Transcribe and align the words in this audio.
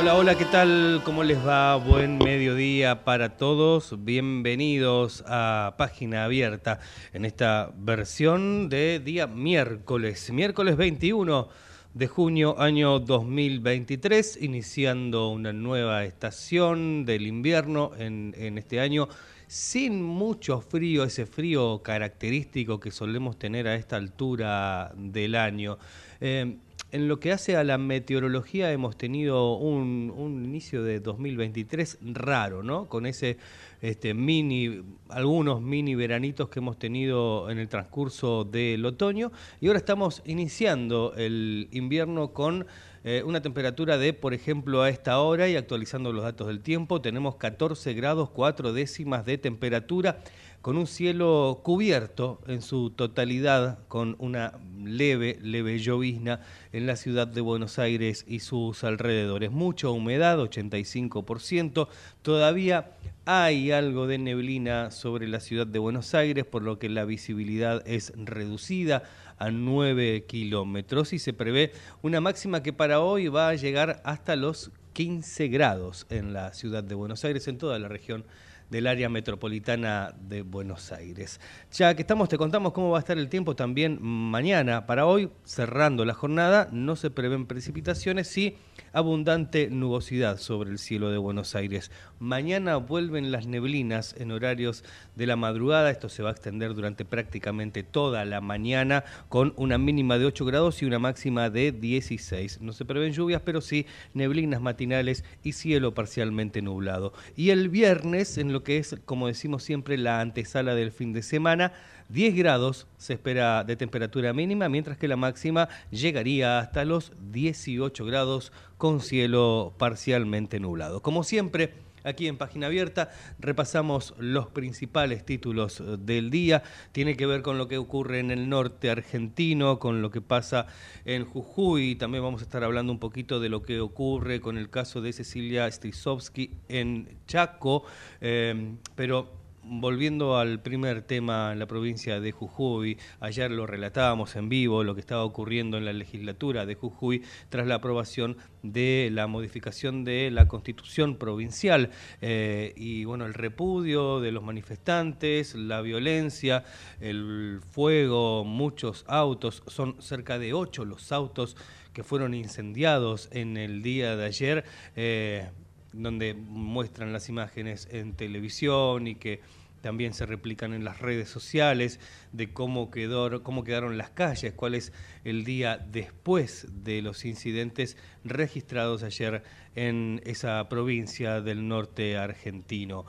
Hola, 0.00 0.14
hola, 0.14 0.38
¿qué 0.38 0.44
tal? 0.44 1.02
¿Cómo 1.04 1.24
les 1.24 1.44
va? 1.44 1.74
Buen 1.74 2.18
mediodía 2.18 3.02
para 3.02 3.36
todos. 3.36 4.04
Bienvenidos 4.04 5.24
a 5.26 5.74
Página 5.76 6.22
Abierta 6.22 6.78
en 7.12 7.24
esta 7.24 7.72
versión 7.76 8.68
de 8.68 9.00
día 9.00 9.26
miércoles, 9.26 10.30
miércoles 10.30 10.76
21 10.76 11.48
de 11.94 12.06
junio 12.06 12.60
año 12.60 13.00
2023, 13.00 14.40
iniciando 14.40 15.30
una 15.30 15.52
nueva 15.52 16.04
estación 16.04 17.04
del 17.04 17.26
invierno 17.26 17.90
en, 17.98 18.36
en 18.38 18.56
este 18.56 18.78
año 18.78 19.08
sin 19.48 20.00
mucho 20.00 20.60
frío, 20.60 21.02
ese 21.02 21.26
frío 21.26 21.82
característico 21.82 22.78
que 22.78 22.92
solemos 22.92 23.36
tener 23.36 23.66
a 23.66 23.74
esta 23.74 23.96
altura 23.96 24.92
del 24.94 25.34
año. 25.34 25.76
Eh, 26.20 26.58
en 26.90 27.08
lo 27.08 27.20
que 27.20 27.32
hace 27.32 27.56
a 27.56 27.64
la 27.64 27.76
meteorología 27.76 28.72
hemos 28.72 28.96
tenido 28.96 29.56
un, 29.56 30.42
inicio 30.44 30.82
de 30.82 31.00
2023 31.00 31.98
raro, 32.14 32.62
¿no? 32.62 32.88
Con 32.88 33.04
ese 33.04 33.36
este, 33.82 34.14
mini, 34.14 34.82
algunos 35.08 35.60
mini 35.60 35.94
veranitos 35.94 36.48
que 36.48 36.60
hemos 36.60 36.78
tenido 36.78 37.50
en 37.50 37.58
el 37.58 37.68
transcurso 37.68 38.44
del 38.44 38.84
otoño 38.86 39.32
y 39.60 39.66
ahora 39.66 39.78
estamos 39.78 40.22
iniciando 40.24 41.14
el 41.16 41.68
invierno 41.72 42.32
con 42.32 42.66
eh, 43.10 43.22
una 43.22 43.40
temperatura 43.40 43.96
de, 43.96 44.12
por 44.12 44.34
ejemplo, 44.34 44.82
a 44.82 44.90
esta 44.90 45.18
hora 45.20 45.48
y 45.48 45.56
actualizando 45.56 46.12
los 46.12 46.24
datos 46.24 46.48
del 46.48 46.60
tiempo, 46.60 47.00
tenemos 47.00 47.36
14 47.36 47.94
grados 47.94 48.28
4 48.28 48.74
décimas 48.74 49.24
de 49.24 49.38
temperatura 49.38 50.18
con 50.60 50.76
un 50.76 50.86
cielo 50.86 51.62
cubierto 51.62 52.42
en 52.46 52.60
su 52.60 52.90
totalidad, 52.90 53.78
con 53.88 54.14
una 54.18 54.58
leve, 54.84 55.38
leve 55.40 55.78
llovizna 55.78 56.40
en 56.72 56.86
la 56.86 56.96
ciudad 56.96 57.26
de 57.26 57.40
Buenos 57.40 57.78
Aires 57.78 58.26
y 58.28 58.40
sus 58.40 58.84
alrededores. 58.84 59.50
Mucha 59.50 59.88
humedad, 59.88 60.38
85%. 60.38 61.88
Todavía 62.20 62.90
hay 63.24 63.70
algo 63.70 64.06
de 64.06 64.18
neblina 64.18 64.90
sobre 64.90 65.28
la 65.28 65.40
ciudad 65.40 65.66
de 65.66 65.78
Buenos 65.78 66.14
Aires, 66.14 66.44
por 66.44 66.62
lo 66.62 66.78
que 66.78 66.90
la 66.90 67.06
visibilidad 67.06 67.82
es 67.86 68.12
reducida 68.16 69.04
a 69.38 69.50
9 69.50 70.24
kilómetros 70.26 71.12
y 71.12 71.18
se 71.18 71.32
prevé 71.32 71.72
una 72.02 72.20
máxima 72.20 72.62
que 72.62 72.72
para 72.72 73.00
hoy 73.00 73.28
va 73.28 73.48
a 73.48 73.54
llegar 73.54 74.00
hasta 74.04 74.36
los 74.36 74.70
15 74.92 75.48
grados 75.48 76.06
en 76.10 76.32
la 76.32 76.52
ciudad 76.52 76.82
de 76.82 76.94
Buenos 76.94 77.24
Aires, 77.24 77.46
en 77.48 77.58
toda 77.58 77.78
la 77.78 77.88
región 77.88 78.24
del 78.70 78.86
área 78.86 79.08
metropolitana 79.08 80.14
de 80.20 80.42
Buenos 80.42 80.92
Aires. 80.92 81.40
Ya 81.72 81.94
que 81.94 82.02
estamos, 82.02 82.28
te 82.28 82.38
contamos 82.38 82.72
cómo 82.72 82.90
va 82.90 82.98
a 82.98 83.00
estar 83.00 83.18
el 83.18 83.28
tiempo 83.28 83.56
también 83.56 83.98
mañana. 84.02 84.86
Para 84.86 85.06
hoy, 85.06 85.30
cerrando 85.44 86.04
la 86.04 86.14
jornada, 86.14 86.68
no 86.72 86.96
se 86.96 87.10
prevén 87.10 87.46
precipitaciones, 87.46 88.28
sí 88.28 88.56
abundante 88.92 89.68
nubosidad 89.70 90.38
sobre 90.38 90.70
el 90.70 90.78
cielo 90.78 91.10
de 91.10 91.18
Buenos 91.18 91.54
Aires. 91.54 91.90
Mañana 92.18 92.76
vuelven 92.76 93.30
las 93.30 93.46
neblinas 93.46 94.14
en 94.18 94.32
horarios 94.32 94.84
de 95.14 95.26
la 95.26 95.36
madrugada. 95.36 95.90
Esto 95.90 96.08
se 96.08 96.22
va 96.22 96.30
a 96.30 96.32
extender 96.32 96.74
durante 96.74 97.04
prácticamente 97.04 97.82
toda 97.82 98.24
la 98.24 98.40
mañana 98.40 99.04
con 99.28 99.52
una 99.56 99.78
mínima 99.78 100.18
de 100.18 100.26
8 100.26 100.44
grados 100.44 100.82
y 100.82 100.86
una 100.86 100.98
máxima 100.98 101.50
de 101.50 101.72
16. 101.72 102.60
No 102.60 102.72
se 102.72 102.84
prevén 102.84 103.12
lluvias, 103.12 103.42
pero 103.44 103.60
sí 103.60 103.86
neblinas 104.14 104.60
matinales 104.60 105.24
y 105.42 105.52
cielo 105.52 105.94
parcialmente 105.94 106.62
nublado. 106.62 107.12
Y 107.36 107.50
el 107.50 107.68
viernes, 107.68 108.38
en 108.38 108.52
lo 108.52 108.57
que 108.62 108.78
es, 108.78 108.96
como 109.04 109.26
decimos 109.26 109.62
siempre, 109.62 109.96
la 109.96 110.20
antesala 110.20 110.74
del 110.74 110.92
fin 110.92 111.12
de 111.12 111.22
semana, 111.22 111.72
10 112.08 112.34
grados 112.36 112.86
se 112.96 113.14
espera 113.14 113.64
de 113.64 113.76
temperatura 113.76 114.32
mínima, 114.32 114.68
mientras 114.68 114.96
que 114.96 115.08
la 115.08 115.16
máxima 115.16 115.68
llegaría 115.90 116.58
hasta 116.58 116.84
los 116.84 117.12
18 117.30 118.04
grados 118.04 118.52
con 118.78 119.00
cielo 119.00 119.74
parcialmente 119.78 120.60
nublado. 120.60 121.02
Como 121.02 121.22
siempre, 121.24 121.74
aquí 122.04 122.28
en 122.28 122.36
Página 122.36 122.66
Abierta 122.66 123.10
repasamos 123.38 124.14
los 124.18 124.48
principales 124.48 125.24
títulos 125.24 125.82
del 125.98 126.30
día. 126.30 126.62
Tiene 126.92 127.16
que 127.16 127.26
ver 127.26 127.42
con 127.42 127.58
lo 127.58 127.68
que 127.68 127.78
ocurre 127.78 128.20
en 128.20 128.30
el 128.30 128.48
norte 128.48 128.90
argentino, 128.90 129.78
con 129.78 130.02
lo 130.02 130.10
que 130.10 130.20
pasa 130.20 130.66
en 131.04 131.24
Jujuy. 131.24 131.96
También 131.96 132.22
vamos 132.22 132.42
a 132.42 132.44
estar 132.44 132.64
hablando 132.64 132.92
un 132.92 132.98
poquito 132.98 133.40
de 133.40 133.48
lo 133.48 133.62
que 133.62 133.80
ocurre 133.80 134.40
con 134.40 134.58
el 134.58 134.70
caso 134.70 135.00
de 135.00 135.12
Cecilia 135.12 135.70
Strisovsky 135.70 136.52
en 136.68 137.18
Chaco. 137.26 137.84
Eh, 138.20 138.74
pero 138.94 139.37
volviendo 139.68 140.38
al 140.38 140.60
primer 140.60 141.02
tema 141.02 141.52
en 141.52 141.58
la 141.58 141.66
provincia 141.66 142.20
de 142.20 142.32
Jujuy, 142.32 142.98
ayer 143.20 143.50
lo 143.50 143.66
relatábamos 143.66 144.34
en 144.36 144.48
vivo, 144.48 144.82
lo 144.82 144.94
que 144.94 145.00
estaba 145.00 145.24
ocurriendo 145.24 145.76
en 145.76 145.84
la 145.84 145.92
legislatura 145.92 146.66
de 146.66 146.74
Jujuy 146.74 147.22
tras 147.48 147.66
la 147.66 147.76
aprobación 147.76 148.36
de 148.62 149.10
la 149.12 149.26
modificación 149.26 150.04
de 150.04 150.30
la 150.30 150.48
constitución 150.48 151.16
provincial 151.16 151.90
eh, 152.20 152.72
y 152.76 153.04
bueno, 153.04 153.26
el 153.26 153.34
repudio 153.34 154.20
de 154.20 154.32
los 154.32 154.42
manifestantes, 154.42 155.54
la 155.54 155.82
violencia, 155.82 156.64
el 157.00 157.60
fuego, 157.70 158.44
muchos 158.44 159.04
autos, 159.06 159.62
son 159.66 160.00
cerca 160.00 160.38
de 160.38 160.54
ocho 160.54 160.84
los 160.84 161.12
autos 161.12 161.56
que 161.92 162.02
fueron 162.02 162.34
incendiados 162.34 163.28
en 163.32 163.56
el 163.56 163.82
día 163.82 164.16
de 164.16 164.24
ayer. 164.24 164.64
Eh, 164.96 165.48
donde 165.92 166.34
muestran 166.34 167.12
las 167.12 167.28
imágenes 167.28 167.88
en 167.90 168.12
televisión 168.12 169.06
y 169.06 169.14
que 169.14 169.40
también 169.80 170.14
se 170.14 170.26
replican 170.26 170.74
en 170.74 170.84
las 170.84 171.00
redes 171.00 171.28
sociales 171.28 172.00
de 172.32 172.52
cómo, 172.52 172.90
quedó, 172.90 173.42
cómo 173.42 173.64
quedaron 173.64 173.98
las 173.98 174.10
calles, 174.10 174.54
cuál 174.54 174.74
es 174.74 174.92
el 175.24 175.44
día 175.44 175.78
después 175.78 176.66
de 176.84 177.02
los 177.02 177.24
incidentes 177.24 177.96
registrados 178.24 179.02
ayer 179.02 179.42
en 179.74 180.20
esa 180.24 180.68
provincia 180.68 181.40
del 181.40 181.68
norte 181.68 182.16
argentino. 182.16 183.04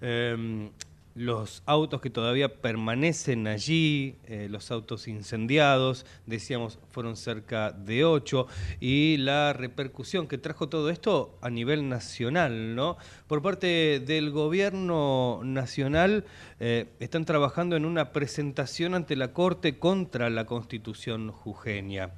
Em, 0.00 0.70
los 1.14 1.62
autos 1.66 2.00
que 2.00 2.10
todavía 2.10 2.60
permanecen 2.60 3.46
allí, 3.46 4.16
eh, 4.24 4.48
los 4.50 4.70
autos 4.70 5.06
incendiados, 5.06 6.06
decíamos, 6.26 6.80
fueron 6.90 7.16
cerca 7.16 7.70
de 7.70 8.04
ocho, 8.04 8.48
y 8.80 9.16
la 9.18 9.52
repercusión 9.52 10.26
que 10.26 10.38
trajo 10.38 10.68
todo 10.68 10.90
esto 10.90 11.38
a 11.40 11.50
nivel 11.50 11.88
nacional, 11.88 12.74
¿no? 12.74 12.96
Por 13.28 13.42
parte 13.42 14.00
del 14.00 14.30
gobierno 14.32 15.40
nacional, 15.44 16.24
eh, 16.58 16.86
están 16.98 17.24
trabajando 17.24 17.76
en 17.76 17.84
una 17.84 18.12
presentación 18.12 18.94
ante 18.94 19.14
la 19.14 19.32
Corte 19.32 19.78
contra 19.78 20.30
la 20.30 20.46
Constitución 20.46 21.30
jujeña. 21.30 22.10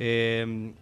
Eh, 0.00 0.72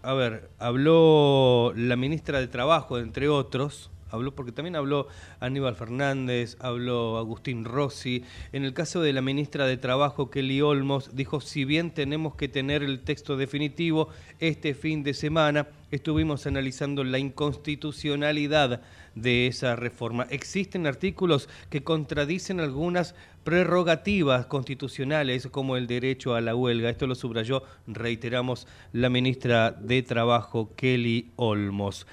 a 0.00 0.14
ver, 0.14 0.48
habló 0.58 1.72
la 1.76 1.96
ministra 1.96 2.40
de 2.40 2.48
Trabajo, 2.48 2.98
entre 2.98 3.28
otros, 3.28 3.90
habló 4.10 4.34
porque 4.34 4.52
también 4.52 4.76
habló 4.76 5.08
Aníbal 5.40 5.74
Fernández, 5.74 6.56
habló 6.60 7.18
Agustín 7.18 7.64
Rossi. 7.64 8.24
En 8.52 8.64
el 8.64 8.74
caso 8.74 9.00
de 9.00 9.12
la 9.12 9.22
ministra 9.22 9.66
de 9.66 9.76
Trabajo, 9.76 10.30
Kelly 10.30 10.60
Olmos, 10.60 11.14
dijo, 11.14 11.40
si 11.40 11.64
bien 11.64 11.90
tenemos 11.90 12.34
que 12.34 12.48
tener 12.48 12.82
el 12.82 13.00
texto 13.00 13.36
definitivo, 13.36 14.08
este 14.40 14.74
fin 14.74 15.02
de 15.02 15.14
semana 15.14 15.68
estuvimos 15.90 16.46
analizando 16.46 17.04
la 17.04 17.18
inconstitucionalidad 17.18 18.82
de 19.14 19.46
esa 19.46 19.76
reforma. 19.76 20.26
Existen 20.30 20.86
artículos 20.86 21.48
que 21.70 21.82
contradicen 21.82 22.60
algunas 22.60 23.14
prerrogativas 23.44 24.46
constitucionales 24.46 25.46
como 25.46 25.76
el 25.76 25.86
derecho 25.86 26.34
a 26.34 26.40
la 26.40 26.54
huelga. 26.54 26.90
Esto 26.90 27.06
lo 27.06 27.14
subrayó, 27.14 27.62
reiteramos, 27.86 28.66
la 28.92 29.08
ministra 29.08 29.70
de 29.70 30.02
Trabajo, 30.02 30.74
Kelly 30.76 31.32
Olmos. 31.36 32.06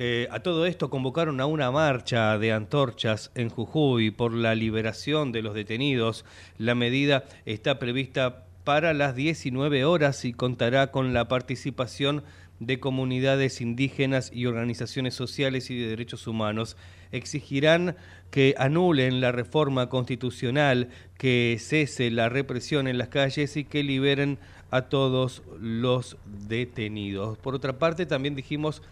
Eh, 0.00 0.28
a 0.30 0.38
todo 0.38 0.64
esto 0.64 0.90
convocaron 0.90 1.40
a 1.40 1.46
una 1.46 1.72
marcha 1.72 2.38
de 2.38 2.52
antorchas 2.52 3.32
en 3.34 3.48
Jujuy 3.48 4.12
por 4.12 4.32
la 4.32 4.54
liberación 4.54 5.32
de 5.32 5.42
los 5.42 5.54
detenidos. 5.54 6.24
La 6.56 6.76
medida 6.76 7.24
está 7.46 7.80
prevista 7.80 8.44
para 8.62 8.94
las 8.94 9.16
19 9.16 9.84
horas 9.84 10.24
y 10.24 10.32
contará 10.32 10.92
con 10.92 11.14
la 11.14 11.26
participación 11.26 12.22
de 12.60 12.78
comunidades 12.78 13.60
indígenas 13.60 14.30
y 14.32 14.46
organizaciones 14.46 15.14
sociales 15.14 15.68
y 15.68 15.76
de 15.76 15.88
derechos 15.88 16.28
humanos. 16.28 16.76
Exigirán 17.10 17.96
que 18.30 18.54
anulen 18.56 19.20
la 19.20 19.32
reforma 19.32 19.88
constitucional, 19.88 20.90
que 21.16 21.56
cese 21.58 22.12
la 22.12 22.28
represión 22.28 22.86
en 22.86 22.98
las 22.98 23.08
calles 23.08 23.56
y 23.56 23.64
que 23.64 23.82
liberen 23.82 24.38
a 24.70 24.82
todos 24.82 25.42
los 25.60 26.18
detenidos. 26.46 27.36
Por 27.38 27.56
otra 27.56 27.80
parte, 27.80 28.06
también 28.06 28.36
dijimos 28.36 28.82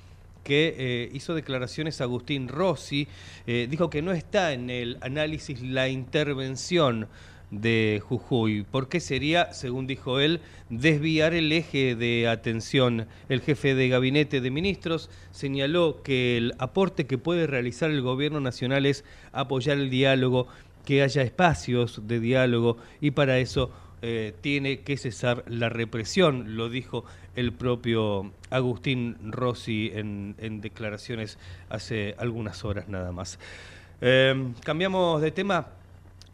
que 0.46 0.76
eh, 0.78 1.10
hizo 1.12 1.34
declaraciones 1.34 2.00
Agustín 2.00 2.46
Rossi, 2.46 3.08
eh, 3.48 3.66
dijo 3.68 3.90
que 3.90 4.00
no 4.00 4.12
está 4.12 4.52
en 4.52 4.70
el 4.70 4.96
análisis 5.00 5.60
la 5.60 5.88
intervención 5.88 7.08
de 7.50 8.00
Jujuy, 8.04 8.64
porque 8.70 9.00
sería, 9.00 9.52
según 9.52 9.88
dijo 9.88 10.20
él, 10.20 10.40
desviar 10.70 11.34
el 11.34 11.50
eje 11.50 11.96
de 11.96 12.28
atención. 12.28 13.08
El 13.28 13.40
jefe 13.40 13.74
de 13.74 13.88
gabinete 13.88 14.40
de 14.40 14.52
ministros 14.52 15.10
señaló 15.32 16.00
que 16.04 16.36
el 16.36 16.54
aporte 16.58 17.06
que 17.06 17.18
puede 17.18 17.48
realizar 17.48 17.90
el 17.90 18.02
gobierno 18.02 18.38
nacional 18.38 18.86
es 18.86 19.04
apoyar 19.32 19.78
el 19.78 19.90
diálogo, 19.90 20.46
que 20.84 21.02
haya 21.02 21.22
espacios 21.22 22.06
de 22.06 22.20
diálogo 22.20 22.76
y 23.00 23.10
para 23.10 23.40
eso 23.40 23.72
eh, 24.02 24.34
tiene 24.40 24.80
que 24.80 24.96
cesar 24.96 25.44
la 25.46 25.68
represión, 25.68 26.56
lo 26.56 26.68
dijo 26.68 27.04
el 27.34 27.52
propio 27.52 28.32
Agustín 28.50 29.16
Rossi 29.32 29.90
en, 29.94 30.60
declaraciones 30.60 31.38
hace 31.68 32.14
algunas 32.18 32.64
horas 32.64 32.88
nada 32.88 33.12
más. 33.12 33.38
Em, 34.00 34.54
cambiamos 34.64 35.22
de 35.22 35.30
tema. 35.30 35.68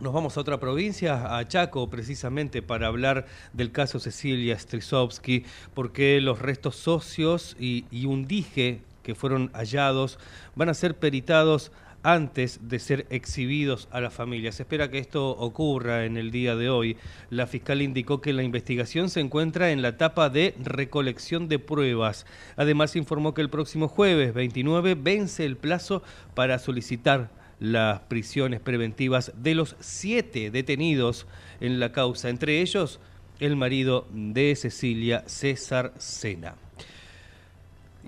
Nos 0.01 0.13
vamos 0.13 0.37
a 0.37 0.41
otra 0.41 0.59
provincia, 0.59 1.39
a 1.39 1.47
Chaco, 1.47 1.89
precisamente 1.89 2.61
para 2.61 2.89
hablar 2.89 3.27
del 3.53 3.71
caso 3.71 4.01
Cecilia 4.01 4.59
Strisovsky, 4.59 5.45
porque 5.75 6.21
los 6.21 6.41
restos 6.41 6.75
socios 6.75 7.57
y, 7.61 7.85
y 7.93 8.07
un 8.07 8.27
dije 8.27 8.81
que 9.05 9.15
fueron 9.15 9.51
hallados 9.53 10.19
van 10.57 10.69
a 10.69 10.75
ser 10.75 10.97
peritados 10.97 11.71
antes 12.03 12.69
de 12.69 12.79
ser 12.79 13.07
exhibidos 13.11 13.89
a 13.91 14.01
la 14.01 14.11
familia. 14.11 14.53
Se 14.53 14.63
espera 14.63 14.91
que 14.91 14.99
esto 14.99 15.31
ocurra 15.31 16.05
en 16.05 16.17
el 16.17 16.31
día 16.31 16.57
de 16.57 16.69
hoy. 16.71 16.97
La 17.31 17.47
fiscal 17.47 17.83
indicó 17.83 18.21
que 18.21 18.33
la 18.33 18.43
investigación 18.43 19.09
se 19.09 19.21
encuentra 19.21 19.71
en 19.71 19.83
la 19.83 19.89
etapa 19.89 20.29
de 20.29 20.55
recolección 20.63 21.49
de 21.49 21.59
pruebas. 21.59 22.27
Además 22.57 22.97
informó 22.97 23.35
que 23.35 23.43
el 23.43 23.51
próximo 23.51 23.89
jueves 23.89 24.35
29 24.35 24.95
vence 24.95 25.45
el 25.45 25.57
plazo 25.57 26.03
para 26.35 26.59
solicitar 26.59 27.31
las 27.61 28.01
prisiones 28.01 28.61
preventivas 28.61 29.33
de 29.37 29.55
los 29.55 29.77
siete 29.79 30.51
detenidos 30.51 31.27
en 31.61 31.79
la 31.79 31.93
causa, 31.93 32.29
entre 32.29 32.61
ellos 32.61 32.99
el 33.39 33.55
marido 33.55 34.09
de 34.13 34.57
Cecilia, 34.57 35.23
César 35.27 35.93
Sena. 35.99 36.57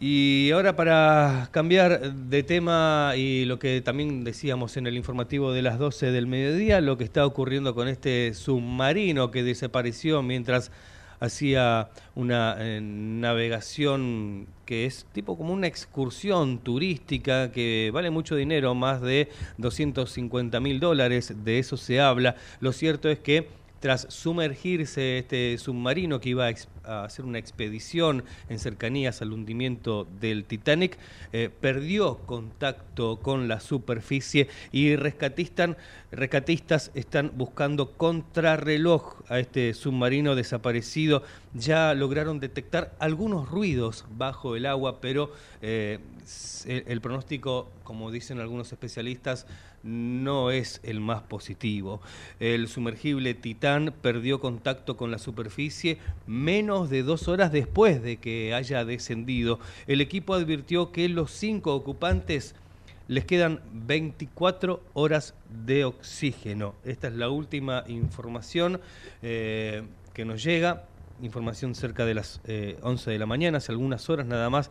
Y 0.01 0.51
ahora 0.51 0.75
para 0.75 1.49
cambiar 1.53 2.15
de 2.15 2.43
tema 2.43 3.13
y 3.17 3.45
lo 3.45 3.59
que 3.59 3.81
también 3.81 4.25
decíamos 4.25 4.77
en 4.77 4.87
el 4.87 4.97
informativo 4.97 5.53
de 5.53 5.63
las 5.63 5.79
12 5.79 6.11
del 6.11 6.27
mediodía, 6.27 6.81
lo 6.81 6.99
que 6.99 7.05
está 7.05 7.25
ocurriendo 7.25 7.75
con 7.75 7.87
este 7.87 8.35
submarino 8.35 9.31
que 9.31 9.45
desapareció 9.45 10.23
mientras 10.23 10.73
hacía 11.21 11.91
una 12.17 12.57
eh, 12.59 12.81
navegación 12.83 14.49
que 14.67 14.85
es 14.85 15.07
tipo 15.13 15.39
como 15.39 15.53
una 15.53 15.69
excursión 15.69 16.59
turística 16.59 17.53
que 17.53 17.91
vale 17.95 18.11
mucho 18.11 18.35
dinero, 18.35 18.75
más 18.75 19.01
de 19.01 19.29
250 19.59 20.59
mil 20.61 20.81
dólares, 20.81 21.33
de 21.45 21.59
eso 21.61 21.77
se 21.77 22.01
habla. 22.01 22.35
Lo 22.61 22.73
cierto 22.73 23.09
es 23.09 23.21
que 23.21 23.49
tras 23.85 24.07
sumergirse 24.09 25.19
este 25.19 25.59
submarino 25.59 26.19
que 26.19 26.31
iba 26.31 26.49
a, 26.85 27.05
hacer 27.05 27.27
una 27.27 27.39
expedición 27.39 28.25
en 28.49 28.59
cercanías 28.59 29.21
al 29.21 29.35
hundimiento 29.35 30.09
del 30.23 30.47
Titanic, 30.47 30.97
eh, 31.35 31.51
perdió 31.61 32.17
contacto 32.17 33.19
con 33.21 33.47
la 33.47 33.61
superficie 33.61 34.49
y 34.73 34.97
rescatistas, 34.97 35.77
están 36.95 37.33
buscando 37.37 37.93
contrarreloj 37.93 39.21
a 39.29 39.39
este 39.39 39.75
submarino 39.75 40.35
desaparecido. 40.35 41.23
Ya 41.53 41.93
lograron 41.93 42.41
detectar 42.41 42.95
algunos 42.99 43.51
ruidos 43.51 44.07
bajo 44.17 44.57
el 44.57 44.65
agua, 44.65 45.03
pero 45.03 45.31
eh, 45.61 45.99
el 46.65 47.03
pronóstico, 47.03 47.71
como 47.83 48.11
dicen 48.11 48.41
algunos 48.41 48.73
especialistas, 48.73 49.47
no 49.85 50.51
es 50.51 50.81
el 50.83 51.01
más 51.01 51.23
positivo. 51.23 52.01
El 52.41 52.67
sumergible 52.69 53.35
Titán 53.35 53.95
perdió 54.03 54.41
contacto 54.41 54.97
con 54.97 55.11
la 55.11 55.19
superficie 55.19 55.99
menos 56.27 56.91
de 56.91 57.03
dos 57.03 57.29
horas 57.29 57.53
después 57.53 58.03
de 58.03 58.17
que 58.17 58.55
haya 58.55 58.85
descendido. 58.85 59.61
El 59.87 60.01
equipo 60.01 60.35
advirtió 60.35 60.91
que 60.91 61.09
los 61.09 61.31
cinco 61.31 61.75
ocupantes 61.75 62.55
les 63.07 63.27
quedan 63.27 63.61
24 63.73 64.83
horas 64.95 65.35
de 65.67 65.85
oxígeno. 65.85 66.75
Esta 66.85 67.09
es 67.09 67.15
la 67.15 67.29
última 67.29 67.85
información 67.87 68.81
eh, 69.23 69.83
que 70.15 70.25
nos 70.25 70.43
llega, 70.43 70.85
información 71.23 71.75
cerca 71.75 72.07
de 72.07 72.15
las 72.15 72.41
11 72.83 73.11
eh, 73.11 73.13
de 73.13 73.19
la 73.19 73.27
mañana, 73.27 73.59
hace 73.59 73.73
algunas 73.73 74.09
horas 74.09 74.27
nada 74.27 74.49
más 74.49 74.71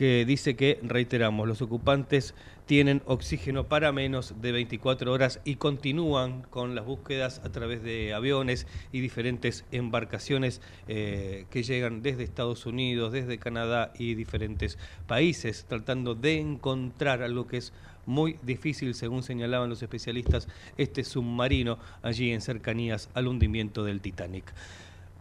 que 0.00 0.24
dice 0.24 0.56
que, 0.56 0.78
reiteramos, 0.82 1.46
los 1.46 1.60
ocupantes 1.60 2.34
tienen 2.64 3.02
oxígeno 3.04 3.68
para 3.68 3.92
menos 3.92 4.40
de 4.40 4.50
24 4.50 5.12
horas 5.12 5.40
y 5.44 5.56
continúan 5.56 6.40
con 6.40 6.74
las 6.74 6.86
búsquedas 6.86 7.42
a 7.44 7.52
través 7.52 7.82
de 7.82 8.14
aviones 8.14 8.66
y 8.92 9.00
diferentes 9.00 9.66
embarcaciones 9.72 10.62
eh, 10.88 11.44
que 11.50 11.62
llegan 11.62 12.00
desde 12.00 12.22
Estados 12.22 12.64
Unidos, 12.64 13.12
desde 13.12 13.36
Canadá 13.36 13.92
y 13.98 14.14
diferentes 14.14 14.78
países, 15.06 15.66
tratando 15.68 16.14
de 16.14 16.38
encontrar 16.38 17.22
algo 17.22 17.46
que 17.46 17.58
es 17.58 17.74
muy 18.06 18.38
difícil, 18.40 18.94
según 18.94 19.22
señalaban 19.22 19.68
los 19.68 19.82
especialistas, 19.82 20.48
este 20.78 21.04
submarino 21.04 21.78
allí 22.00 22.32
en 22.32 22.40
cercanías 22.40 23.10
al 23.12 23.28
hundimiento 23.28 23.84
del 23.84 24.00
Titanic. 24.00 24.50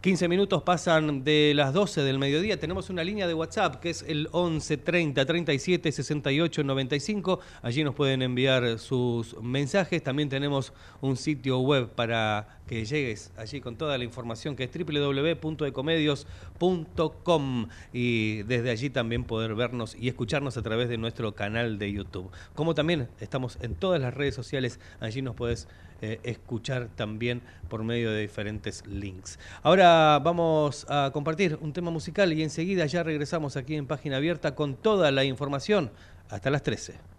15 0.02 0.30
minutos 0.30 0.64
pasan 0.64 1.26
de 1.26 1.52
las 1.54 1.74
12 1.74 2.04
del 2.04 2.20
mediodía. 2.20 2.58
Tenemos 2.58 2.90
una 2.90 3.04
línea 3.04 3.28
de 3.28 3.34
WhatsApp 3.34 3.82
que 3.82 3.90
es 3.90 4.06
el 4.08 4.30
11 4.32 4.78
30 4.78 5.26
37 5.26 5.92
68 5.92 6.64
95. 6.64 7.42
Allí 7.62 7.84
nos 7.84 7.96
pueden 7.96 8.22
enviar 8.22 8.80
sus 8.80 9.36
mensajes. 9.42 10.02
También 10.02 10.30
tenemos 10.30 10.72
un 11.02 11.18
sitio 11.18 11.60
web 11.60 11.90
para 11.90 12.60
que 12.66 12.86
llegues 12.86 13.34
allí 13.36 13.60
con 13.60 13.76
toda 13.76 13.98
la 13.98 14.06
información 14.06 14.56
que 14.56 14.64
es 14.64 14.72
www.ecomedios.com 14.72 17.68
y 17.92 18.44
desde 18.44 18.70
allí 18.70 18.90
también 18.90 19.26
poder 19.26 19.54
vernos 19.54 19.98
y 20.00 20.08
escucharnos 20.08 20.56
a 20.56 20.62
través 20.62 20.88
de 20.88 20.98
nuestro 20.98 21.36
canal 21.36 21.78
de 21.78 21.92
YouTube. 21.92 22.32
Como 22.56 22.74
también 22.74 23.10
estamos 23.20 23.58
en 23.62 23.76
todas 23.76 24.00
las 24.00 24.14
redes 24.14 24.36
sociales, 24.36 24.80
allí 25.02 25.22
nos 25.22 25.36
puedes 25.36 25.68
eh, 26.02 26.20
escuchar 26.24 26.90
también 26.96 27.42
por 27.68 27.84
medio 27.84 28.12
de 28.12 28.22
diferentes 28.22 28.86
links. 28.88 29.40
Ahora 29.64 30.20
vamos 30.20 30.86
a 30.90 31.12
compartir 31.12 31.58
un 31.62 31.74
tema 31.74 31.92
musical 31.92 32.32
y 32.34 32.44
enseguida 32.44 32.86
ya 32.86 33.04
regresamos 33.04 33.58
aquí 33.58 33.76
en 33.76 33.88
Página 33.88 34.18
Abierta 34.18 34.56
con 34.56 34.76
toda 34.76 35.12
la 35.12 35.24
información 35.24 35.92
hasta 36.30 36.50
las 36.50 36.64
13. 36.64 37.19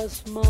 cosmos. 0.00 0.49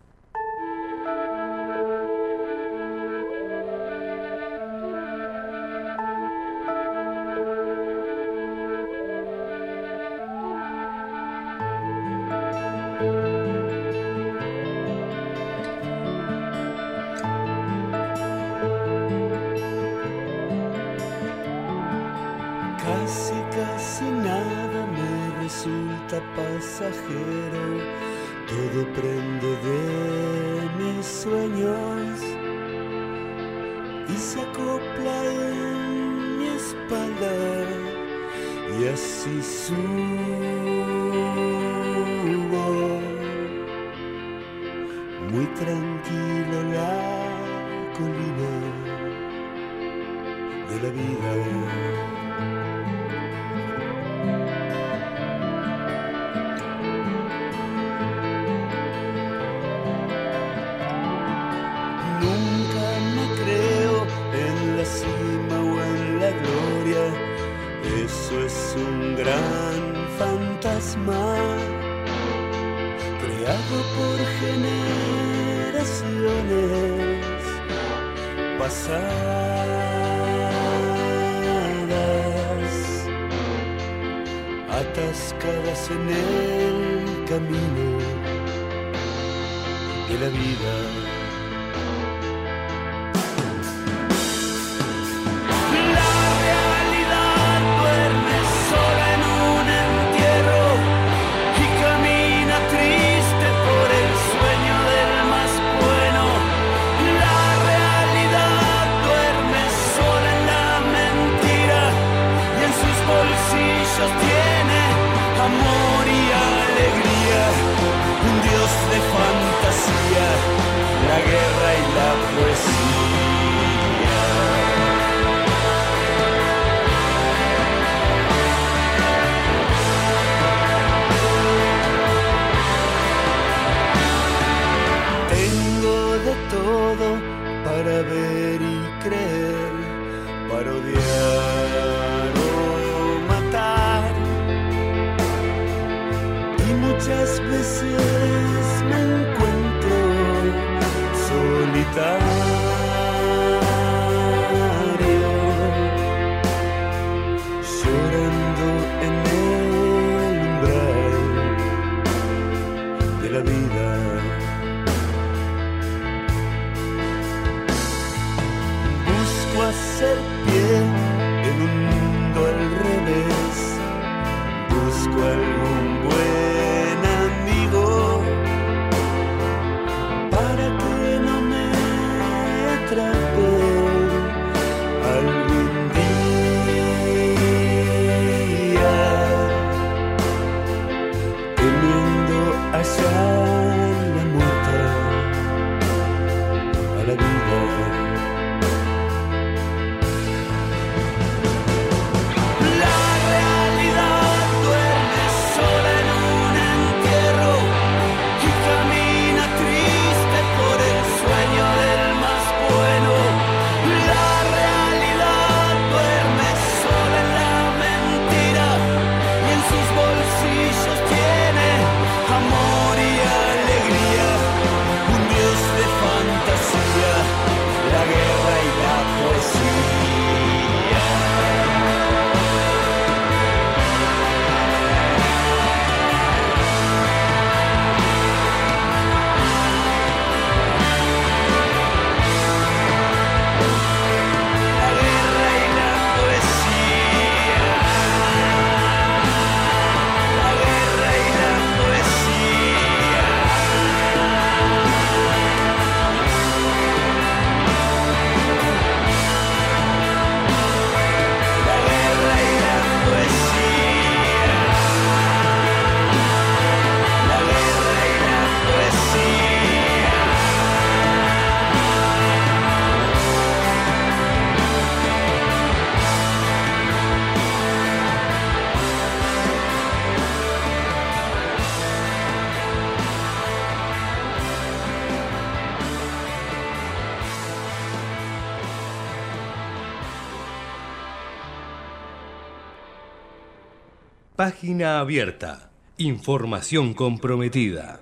Página 294.43 294.99
abierta. 294.99 295.69
Información 295.99 296.95
comprometida. 296.95 297.99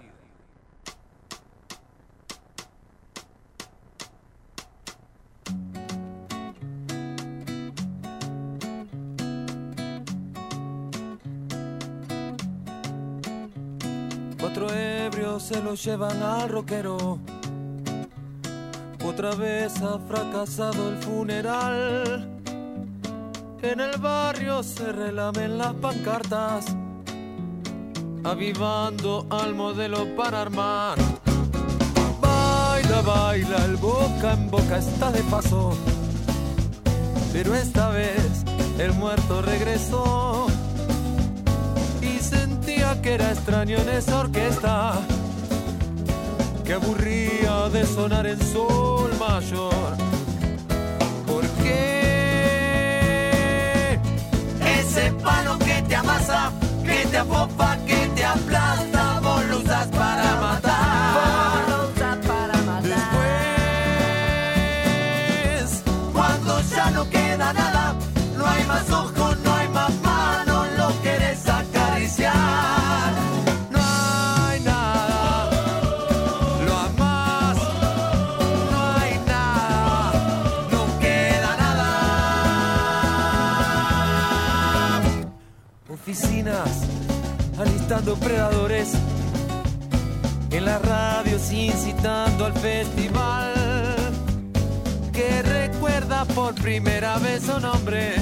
Cuatro 14.40 14.74
ebrios 14.74 15.44
se 15.44 15.62
lo 15.62 15.76
llevan 15.76 16.24
al 16.24 16.48
roquero. 16.48 17.20
Otra 19.04 19.36
vez 19.36 19.82
ha 19.82 20.00
fracasado 20.00 20.90
el 20.90 20.98
funeral 21.00 22.39
en 23.62 23.80
el 23.80 23.98
barrio 23.98 24.64
se 24.64 24.92
relamen 24.92 25.58
las 25.58 25.74
pancartas, 25.76 26.66
avivando 28.24 29.26
al 29.30 29.54
modelo 29.56 30.16
para 30.16 30.42
armar. 30.42 30.98
Baila, 32.22 33.02
baila, 33.02 33.66
el 33.66 33.76
boca 33.78 34.34
en 34.34 34.50
boca 34.50 34.78
está 34.78 35.12
de 35.12 35.22
paso. 35.24 35.78
Pero 37.34 37.54
esta 37.56 37.90
vez 37.90 38.44
el 38.80 38.94
muerto 38.94 39.42
regresó 39.42 40.48
y 42.02 42.20
sentía 42.20 43.02
que 43.02 43.14
era 43.14 43.32
extraño 43.32 43.78
en 43.78 43.90
esa 43.90 44.20
orquesta 44.22 45.00
que 46.64 46.74
aburría 46.74 47.70
de 47.70 47.86
sonar 47.86 48.26
en 48.26 48.40
sol 48.40 49.12
mayor. 49.20 50.19
ese 55.00 55.60
que 55.60 55.82
te 55.88 55.96
amasa, 55.96 56.52
que 56.84 57.06
te 57.08 57.18
apopa, 57.18 57.78
que 57.86 58.08
te 58.16 58.24
aplasta. 58.26 58.89
incitando 87.90 88.16
predadores, 88.18 88.92
en 90.52 90.66
las 90.66 90.80
radios 90.80 91.52
incitando 91.52 92.46
al 92.46 92.54
festival, 92.54 93.54
que 95.12 95.42
recuerda 95.42 96.24
por 96.26 96.54
primera 96.54 97.18
vez 97.18 97.42
su 97.42 97.60
nombre, 97.60 98.14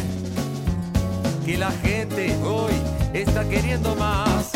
que 1.45 1.58
la 1.58 1.71
gente 1.84 2.34
hoy 2.45 2.71
está 3.12 3.43
queriendo 3.49 3.93
más. 3.97 4.46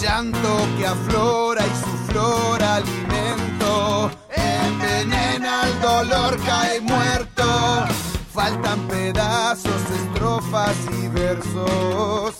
Llanto 0.00 0.68
que 0.76 0.86
aflora 0.86 1.64
y 1.66 1.70
su 1.70 2.12
flor 2.12 2.62
alimento 2.62 4.10
envenena 4.28 5.62
el 5.66 5.80
dolor, 5.80 6.36
cae 6.44 6.80
muerto. 6.82 7.86
Faltan 8.30 8.80
pedazos, 8.88 9.80
estrofas 10.02 10.76
y 11.02 11.08
versos. 11.08 12.36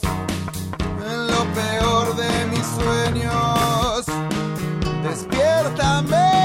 En 1.11 1.27
lo 1.29 1.45
peor 1.55 2.15
de 2.17 2.47
mis 2.51 2.67
sueños, 2.67 4.05
despiértame. 5.03 6.36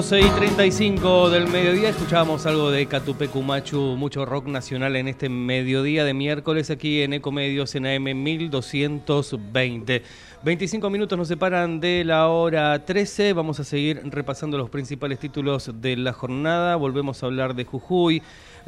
12 0.00 0.20
y 0.22 0.30
35 0.30 1.28
del 1.28 1.46
mediodía 1.46 1.90
escuchábamos 1.90 2.46
algo 2.46 2.70
de 2.70 2.86
Catupecumachu, 2.86 3.96
mucho 3.98 4.24
rock 4.24 4.46
nacional 4.46 4.96
en 4.96 5.08
este 5.08 5.28
mediodía 5.28 6.04
de 6.04 6.14
miércoles 6.14 6.70
aquí 6.70 7.02
en 7.02 7.12
Ecomedios 7.12 7.74
en 7.74 7.84
AM 7.84 8.04
1220. 8.04 10.02
25 10.42 10.88
minutos 10.88 11.18
nos 11.18 11.28
separan 11.28 11.80
de 11.80 12.02
la 12.04 12.28
hora 12.28 12.82
13, 12.82 13.34
vamos 13.34 13.60
a 13.60 13.64
seguir 13.64 14.00
repasando 14.04 14.56
los 14.56 14.70
principales 14.70 15.18
títulos 15.18 15.70
de 15.82 15.98
la 15.98 16.14
jornada, 16.14 16.76
volvemos 16.76 17.22
a 17.22 17.26
hablar 17.26 17.54
de 17.54 17.66
Jujuy. 17.66 18.22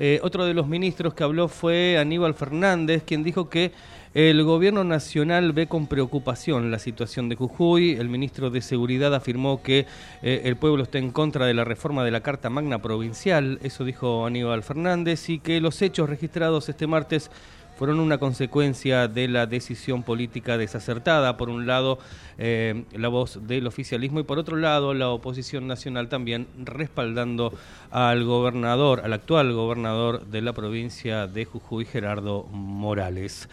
Eh, 0.05 0.19
otro 0.25 0.45
de 0.45 0.53
los 0.53 0.67
ministros 0.67 1.15
que 1.15 1.23
habló 1.23 1.47
fue 1.47 1.97
Aníbal 1.97 2.35
Fernández, 2.35 3.05
quien 3.07 3.23
dijo 3.23 3.49
que 3.49 3.71
el 4.15 4.43
gobierno 4.43 4.83
nacional 4.83 5.53
ve 5.53 5.69
con 5.69 5.87
preocupación 5.87 6.73
la 6.73 6.81
situación 6.81 7.29
de 7.29 7.37
Jujuy. 7.37 7.93
El 7.93 8.09
ministro 8.09 8.51
de 8.51 8.63
Seguridad 8.63 9.15
afirmó 9.15 9.63
que 9.63 9.87
eh, 10.23 10.43
el 10.45 10.57
pueblo 10.57 10.83
está 10.83 10.99
en 10.99 11.13
contra 11.13 11.47
de 11.47 11.55
la 11.55 11.63
reforma 11.63 12.05
de 12.05 12.11
la 12.11 12.21
Carta 12.21 12.51
Magna 12.51 12.83
Provincial, 12.83 13.61
eso 13.63 13.85
dijo 13.85 14.27
Aníbal 14.27 14.65
Fernández, 14.65 15.29
y 15.29 15.39
que 15.39 15.61
los 15.61 15.81
hechos 15.81 16.11
registrados 16.11 16.69
este 16.69 16.89
martes 16.89 17.31
fueron 17.77 18.01
una 18.01 18.19
consecuencia 18.19 19.09
de 19.09 19.29
la 19.29 19.47
decisión 19.47 20.03
política 20.03 20.59
desacertada. 20.59 21.37
Por 21.37 21.49
un 21.49 21.67
lado, 21.67 21.99
eh, 22.39 22.85
la 22.93 23.09
voz 23.09 23.47
del 23.47 23.67
oficialismo 23.67 24.21
y 24.21 24.25
por 24.25 24.39
otro 24.39 24.57
lado, 24.57 24.95
la 24.95 25.09
oposición 25.09 25.67
nacional 25.67 26.09
también 26.09 26.47
respaldando 26.65 27.53
al 27.91 28.25
gobernador, 28.25 29.01
al 29.05 29.13
actual 29.13 29.53
gobernador 29.53 30.27
de 30.27 30.43
la 30.43 30.53
provincia 30.53 31.27
de 31.27 31.45
Jujuy, 31.45 31.85
Gerardo 31.85 32.45
Morales. 32.53 33.49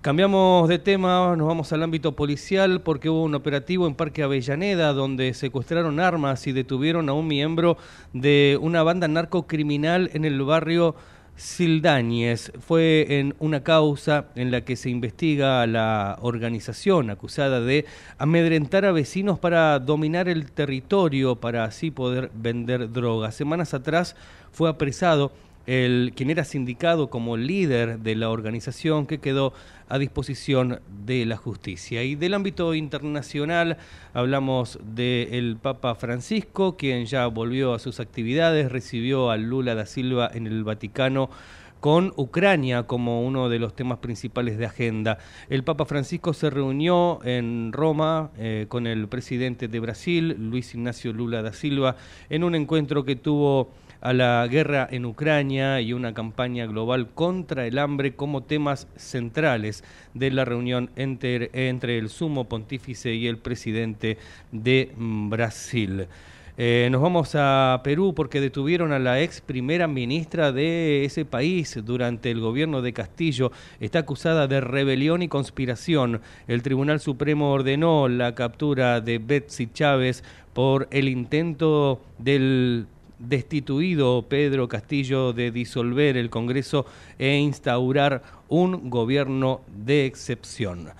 Cambiamos 0.00 0.68
de 0.68 0.78
tema, 0.78 1.34
nos 1.36 1.48
vamos 1.48 1.72
al 1.72 1.82
ámbito 1.82 2.12
policial 2.12 2.82
porque 2.82 3.10
hubo 3.10 3.24
un 3.24 3.34
operativo 3.34 3.84
en 3.88 3.96
Parque 3.96 4.22
Avellaneda 4.22 4.92
donde 4.92 5.34
secuestraron 5.34 5.98
armas 5.98 6.46
y 6.46 6.52
detuvieron 6.52 7.08
a 7.08 7.14
un 7.14 7.26
miembro 7.26 7.76
de 8.12 8.56
una 8.60 8.84
banda 8.84 9.08
narcocriminal 9.08 10.08
en 10.14 10.24
el 10.24 10.40
barrio 10.42 10.94
Sildañez. 11.38 12.52
Fue 12.58 13.06
en 13.08 13.34
una 13.38 13.62
causa 13.62 14.26
en 14.34 14.50
la 14.50 14.62
que 14.62 14.76
se 14.76 14.90
investiga 14.90 15.62
a 15.62 15.66
la 15.66 16.18
organización 16.20 17.10
acusada 17.10 17.60
de 17.60 17.86
amedrentar 18.18 18.84
a 18.84 18.92
vecinos 18.92 19.38
para 19.38 19.78
dominar 19.78 20.28
el 20.28 20.50
territorio 20.50 21.36
para 21.36 21.64
así 21.64 21.90
poder 21.90 22.30
vender 22.34 22.92
drogas. 22.92 23.36
Semanas 23.36 23.72
atrás 23.72 24.16
fue 24.52 24.68
apresado 24.68 25.32
el 25.68 26.14
quien 26.16 26.30
era 26.30 26.44
sindicado 26.44 27.10
como 27.10 27.36
líder 27.36 27.98
de 27.98 28.16
la 28.16 28.30
organización 28.30 29.06
que 29.06 29.18
quedó 29.18 29.52
a 29.90 29.98
disposición 29.98 30.80
de 31.04 31.26
la 31.26 31.36
justicia. 31.36 32.02
Y 32.02 32.14
del 32.14 32.32
ámbito 32.32 32.72
internacional 32.72 33.76
hablamos 34.14 34.78
del 34.82 35.58
Papa 35.60 35.94
Francisco, 35.94 36.78
quien 36.78 37.04
ya 37.04 37.26
volvió 37.26 37.74
a 37.74 37.78
sus 37.78 38.00
actividades, 38.00 38.72
recibió 38.72 39.30
a 39.30 39.36
Lula 39.36 39.74
da 39.74 39.84
Silva 39.84 40.30
en 40.32 40.46
el 40.46 40.64
Vaticano 40.64 41.28
con 41.80 42.14
Ucrania 42.16 42.84
como 42.84 43.22
uno 43.22 43.50
de 43.50 43.58
los 43.58 43.76
temas 43.76 43.98
principales 43.98 44.56
de 44.56 44.64
agenda. 44.64 45.18
El 45.50 45.64
Papa 45.64 45.84
Francisco 45.84 46.32
se 46.32 46.48
reunió 46.48 47.20
en 47.24 47.74
Roma 47.74 48.30
eh, 48.38 48.64
con 48.70 48.86
el 48.86 49.06
presidente 49.06 49.68
de 49.68 49.80
Brasil, 49.80 50.34
Luis 50.38 50.74
Ignacio 50.74 51.12
Lula 51.12 51.42
da 51.42 51.52
Silva, 51.52 51.96
en 52.30 52.42
un 52.42 52.54
encuentro 52.54 53.04
que 53.04 53.16
tuvo 53.16 53.70
a 54.00 54.12
la 54.12 54.46
guerra 54.48 54.86
en 54.90 55.04
Ucrania 55.04 55.80
y 55.80 55.92
una 55.92 56.14
campaña 56.14 56.66
global 56.66 57.08
contra 57.14 57.66
el 57.66 57.78
hambre 57.78 58.14
como 58.14 58.42
temas 58.42 58.86
centrales 58.96 59.84
de 60.14 60.30
la 60.30 60.44
reunión 60.44 60.90
entre, 60.96 61.50
el 61.52 62.08
sumo 62.08 62.44
pontífice 62.44 63.14
y 63.14 63.26
el 63.26 63.38
presidente 63.38 64.18
de 64.52 64.92
Brasil. 64.96 66.06
Eh, 66.60 66.88
nos 66.90 67.00
vamos 67.00 67.36
a 67.36 67.80
Perú 67.84 68.14
porque 68.16 68.40
detuvieron 68.40 68.92
a 68.92 68.98
la 68.98 69.20
ex 69.20 69.40
primera 69.40 69.86
ministra 69.86 70.50
de 70.50 71.04
ese 71.04 71.24
país 71.24 71.78
durante 71.84 72.32
el 72.32 72.40
gobierno 72.40 72.82
de 72.82 72.92
Castillo. 72.92 73.52
Está 73.78 74.00
acusada 74.00 74.48
de 74.48 74.60
rebelión 74.60 75.22
y 75.22 75.28
conspiración. 75.28 76.20
El 76.48 76.62
Tribunal 76.62 76.98
Supremo 76.98 77.52
ordenó 77.52 78.08
la 78.08 78.34
captura 78.34 79.00
de 79.00 79.18
Betsy 79.18 79.68
Chávez 79.72 80.24
por 80.52 80.88
el 80.90 81.08
intento 81.08 82.00
del 82.18 82.88
destituido 83.18 84.26
Pedro 84.28 84.68
Castillo 84.68 85.32
de 85.32 85.50
disolver 85.50 86.16
el 86.16 86.30
Congreso 86.30 86.86
e 87.18 87.36
instaurar 87.36 88.22
un 88.48 88.90
gobierno 88.90 89.60
de 89.68 90.06
excepción. 90.06 90.90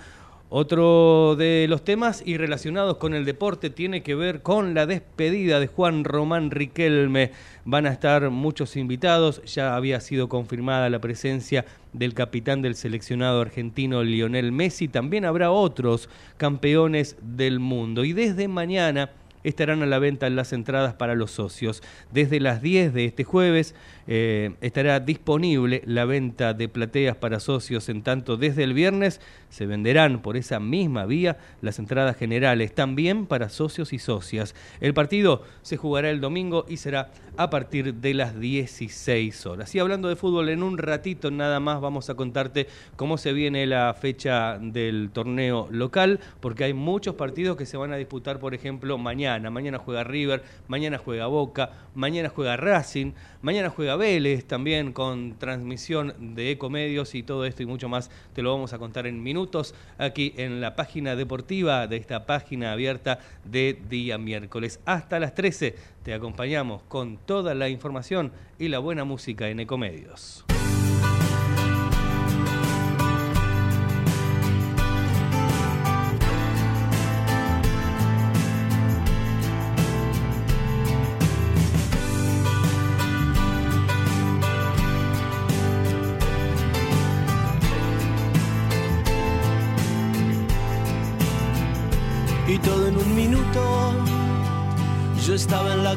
Otro 0.50 1.36
de 1.36 1.66
los 1.68 1.84
temas 1.84 2.22
y 2.24 2.38
relacionados 2.38 2.96
con 2.96 3.12
el 3.12 3.26
deporte 3.26 3.68
tiene 3.68 4.02
que 4.02 4.14
ver 4.14 4.40
con 4.40 4.72
la 4.72 4.86
despedida 4.86 5.60
de 5.60 5.66
Juan 5.66 6.04
Román 6.04 6.50
Riquelme. 6.50 7.32
Van 7.66 7.84
a 7.84 7.90
estar 7.90 8.30
muchos 8.30 8.74
invitados, 8.76 9.42
ya 9.44 9.76
había 9.76 10.00
sido 10.00 10.30
confirmada 10.30 10.88
la 10.88 11.02
presencia 11.02 11.66
del 11.92 12.14
capitán 12.14 12.62
del 12.62 12.76
seleccionado 12.76 13.42
argentino 13.42 14.02
Lionel 14.02 14.50
Messi, 14.50 14.88
también 14.88 15.26
habrá 15.26 15.50
otros 15.50 16.08
campeones 16.38 17.16
del 17.20 17.60
mundo. 17.60 18.04
Y 18.04 18.14
desde 18.14 18.48
mañana 18.48 19.10
estarán 19.44 19.82
a 19.82 19.86
la 19.86 19.98
venta 19.98 20.28
las 20.30 20.52
entradas 20.52 20.94
para 20.94 21.14
los 21.14 21.30
socios. 21.30 21.82
Desde 22.12 22.40
las 22.40 22.62
10 22.62 22.94
de 22.94 23.04
este 23.06 23.24
jueves 23.24 23.74
eh, 24.10 24.54
estará 24.62 25.00
disponible 25.00 25.82
la 25.84 26.06
venta 26.06 26.54
de 26.54 26.70
plateas 26.70 27.14
para 27.16 27.40
socios, 27.40 27.90
en 27.90 28.02
tanto 28.02 28.38
desde 28.38 28.64
el 28.64 28.72
viernes 28.72 29.20
se 29.50 29.66
venderán 29.66 30.22
por 30.22 30.38
esa 30.38 30.60
misma 30.60 31.04
vía 31.04 31.36
las 31.60 31.78
entradas 31.78 32.16
generales, 32.16 32.74
también 32.74 33.26
para 33.26 33.50
socios 33.50 33.92
y 33.92 33.98
socias. 33.98 34.54
El 34.80 34.94
partido 34.94 35.42
se 35.60 35.76
jugará 35.76 36.08
el 36.08 36.22
domingo 36.22 36.64
y 36.68 36.78
será 36.78 37.10
a 37.36 37.50
partir 37.50 37.94
de 37.94 38.14
las 38.14 38.40
16 38.40 39.44
horas. 39.44 39.74
Y 39.74 39.78
hablando 39.78 40.08
de 40.08 40.16
fútbol, 40.16 40.48
en 40.48 40.62
un 40.62 40.78
ratito 40.78 41.30
nada 41.30 41.60
más 41.60 41.80
vamos 41.82 42.08
a 42.08 42.14
contarte 42.14 42.66
cómo 42.96 43.18
se 43.18 43.34
viene 43.34 43.66
la 43.66 43.92
fecha 43.92 44.58
del 44.58 45.10
torneo 45.12 45.68
local, 45.70 46.18
porque 46.40 46.64
hay 46.64 46.72
muchos 46.72 47.14
partidos 47.14 47.58
que 47.58 47.66
se 47.66 47.76
van 47.76 47.92
a 47.92 47.96
disputar, 47.96 48.38
por 48.38 48.54
ejemplo, 48.54 48.96
mañana. 48.96 49.50
Mañana 49.50 49.78
juega 49.78 50.02
River, 50.02 50.42
mañana 50.66 50.96
juega 50.96 51.26
Boca, 51.26 51.72
mañana 51.94 52.30
juega 52.30 52.56
Racing, 52.56 53.12
mañana 53.42 53.68
juega 53.68 53.97
Vélez 53.98 54.46
también 54.46 54.92
con 54.92 55.38
transmisión 55.38 56.34
de 56.34 56.52
Ecomedios 56.52 57.14
y 57.14 57.22
todo 57.22 57.44
esto 57.44 57.62
y 57.62 57.66
mucho 57.66 57.88
más 57.88 58.10
te 58.32 58.42
lo 58.42 58.52
vamos 58.52 58.72
a 58.72 58.78
contar 58.78 59.06
en 59.06 59.22
minutos 59.22 59.74
aquí 59.98 60.32
en 60.36 60.60
la 60.60 60.74
página 60.76 61.16
deportiva 61.16 61.86
de 61.86 61.96
esta 61.96 62.24
página 62.24 62.72
abierta 62.72 63.18
de 63.44 63.78
día 63.90 64.16
miércoles. 64.16 64.80
Hasta 64.86 65.20
las 65.20 65.34
13 65.34 65.74
te 66.02 66.14
acompañamos 66.14 66.82
con 66.84 67.18
toda 67.18 67.54
la 67.54 67.68
información 67.68 68.32
y 68.58 68.68
la 68.68 68.78
buena 68.78 69.04
música 69.04 69.48
en 69.48 69.60
Ecomedios. 69.60 70.46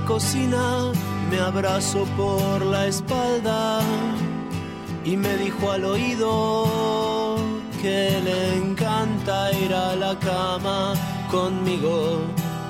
Cocina, 0.06 0.92
me 1.30 1.40
abrazó 1.40 2.06
por 2.18 2.66
la 2.66 2.88
espalda 2.88 3.82
y 5.04 5.18
me 5.18 5.36
dijo 5.38 5.72
al 5.72 5.86
oído 5.86 7.38
que 7.82 8.22
le 8.24 8.58
encanta 8.58 9.52
ir 9.54 9.74
a 9.74 9.96
la 9.96 10.18
cama 10.20 10.94
conmigo, 11.32 12.22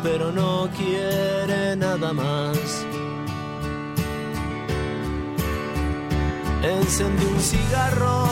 pero 0.02 0.32
no 0.32 0.70
quiere 0.78 1.76
nada 1.76 2.14
más. 2.14 2.86
Encendí 6.64 7.26
un 7.26 7.40
cigarro 7.40 8.28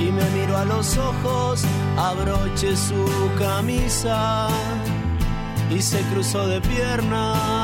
y 0.00 0.10
me 0.10 0.28
miró 0.30 0.58
a 0.58 0.64
los 0.64 0.98
ojos, 0.98 1.64
abroché 1.96 2.76
su 2.76 3.04
camisa 3.38 4.48
y 5.70 5.80
se 5.80 6.00
cruzó 6.12 6.46
de 6.46 6.60
piernas 6.60 7.63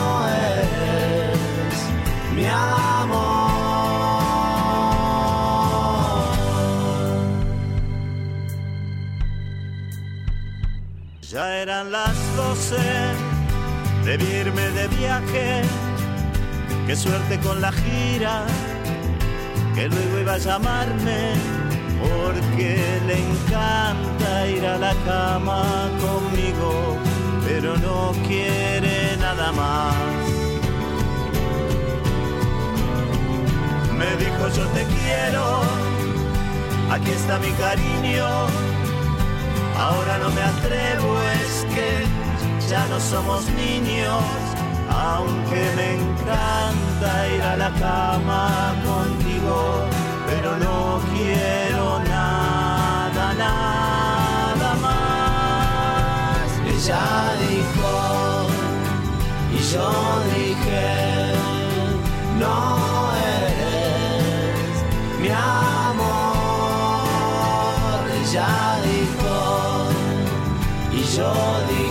Ya 11.31 11.61
eran 11.61 11.93
las 11.93 12.35
doce, 12.35 12.75
debí 14.03 14.25
irme 14.25 14.69
de 14.71 14.87
viaje. 14.89 15.61
Qué 16.85 16.93
suerte 16.93 17.39
con 17.39 17.61
la 17.61 17.71
gira, 17.71 18.45
que 19.73 19.87
luego 19.87 20.19
iba 20.19 20.33
a 20.33 20.37
llamarme, 20.37 21.31
porque 22.01 22.99
le 23.07 23.17
encanta 23.29 24.47
ir 24.49 24.65
a 24.65 24.77
la 24.77 24.93
cama 25.05 25.89
conmigo, 26.01 26.97
pero 27.45 27.77
no 27.77 28.11
quiere 28.27 28.70
yo 34.55 34.65
te 34.67 34.83
quiero, 34.85 35.61
aquí 36.91 37.11
está 37.11 37.39
mi 37.39 37.51
cariño. 37.51 38.27
Ahora 39.77 40.17
no 40.19 40.29
me 40.29 40.41
atrevo, 40.41 41.19
es 41.41 41.65
que 41.73 42.05
ya 42.69 42.85
no 42.87 42.99
somos 42.99 43.45
niños, 43.51 44.23
aunque 44.89 45.61
me 45.75 45.95
encanta 45.95 47.27
ir 47.35 47.41
a 47.41 47.55
la 47.57 47.71
cama 47.71 48.75
contigo, 48.85 49.85
pero 50.27 50.57
no 50.57 51.01
quiero 51.13 51.99
nada, 52.03 53.33
nada 53.33 54.75
más. 54.85 56.47
Ella 56.67 57.05
dijo, 57.47 58.47
y 59.53 59.59
yo 59.73 59.89
dije, 60.35 61.33
no 62.39 62.90
amor. 65.31 66.01
Ella 68.21 68.77
dijo, 68.85 69.35
y 70.91 71.01
yo 71.15 71.31
dije, 71.69 71.90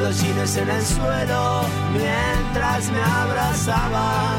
los 0.00 0.20
jeans 0.20 0.56
en 0.58 0.68
el 0.68 0.84
suelo 0.84 1.62
mientras 1.94 2.90
me 2.90 3.02
abrazaba. 3.02 4.36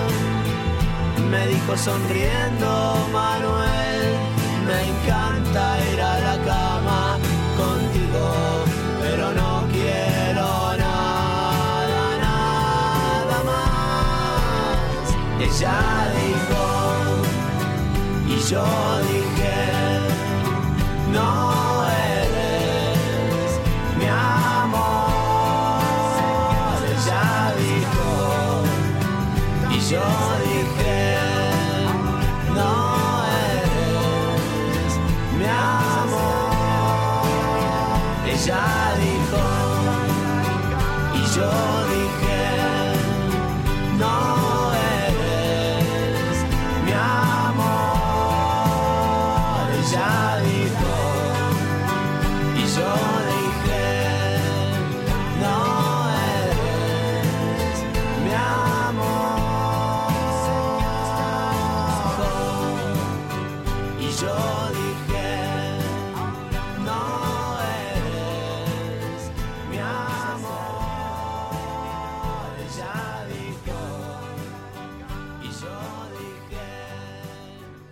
Me 1.31 1.47
dijo 1.47 1.75
sonriendo 1.75 3.07
Manuel, 3.11 4.15
me 4.67 4.89
encanta 4.89 5.79
ir 5.91 6.01
a 6.01 6.19
la 6.19 6.37
cama 6.45 7.17
contigo, 7.57 8.63
pero 9.01 9.33
no 9.33 9.63
quiero 9.71 10.77
nada, 10.77 12.17
nada 12.27 13.43
más. 13.43 15.05
Ella 15.41 15.79
dijo, 16.21 16.63
y 18.27 18.39
yo 18.49 18.65
dije, 19.09 19.57
no 21.11 21.58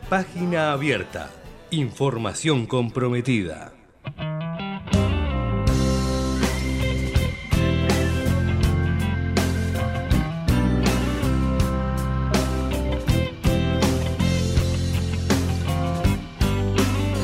Página 0.10 0.72
abierta. 0.72 1.30
Información 1.70 2.66
comprometida. 2.66 3.74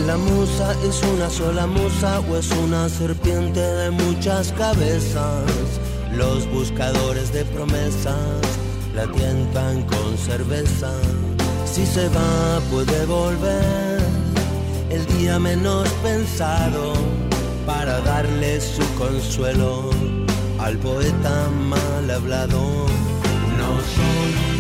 La 0.06 0.18
musa 0.18 0.76
es 0.84 1.02
una 1.04 1.30
sola 1.30 1.66
musa 1.66 2.20
o 2.20 2.36
es 2.36 2.52
una 2.52 2.90
serpiente 2.90 3.62
de 3.62 3.92
muchas 3.92 4.52
cabezas. 4.52 5.80
Los 6.12 6.46
buscadores 6.52 7.32
de 7.32 7.46
promesas 7.46 8.42
la 8.94 9.08
tientan 9.08 9.84
con 9.84 10.18
cerveza. 10.18 10.92
Si 11.74 11.88
se 11.88 12.08
va 12.10 12.60
puede 12.70 13.04
volver 13.08 14.00
el 14.92 15.04
día 15.18 15.40
menos 15.40 15.90
pensado 16.04 16.94
para 17.66 18.00
darle 18.02 18.62
su 18.62 18.84
consuelo 18.94 19.90
al 20.60 20.78
poeta 20.78 21.50
mal 21.50 22.12
hablado. 22.12 22.62
No 23.58 23.72
son 23.96 24.53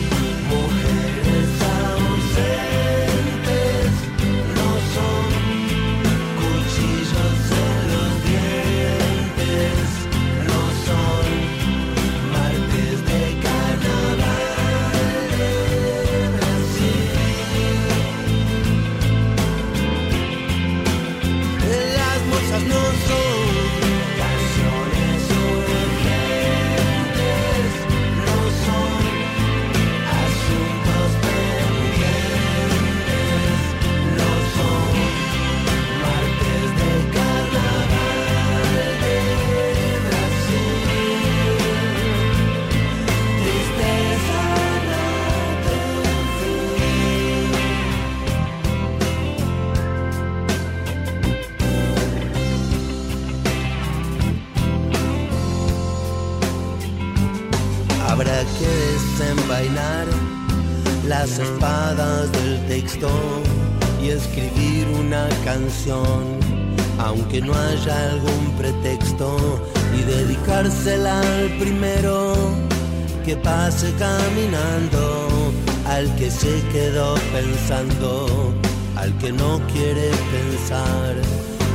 al 78.96 79.18
que 79.18 79.32
no 79.32 79.60
quiere 79.74 80.12
pensar, 80.32 81.16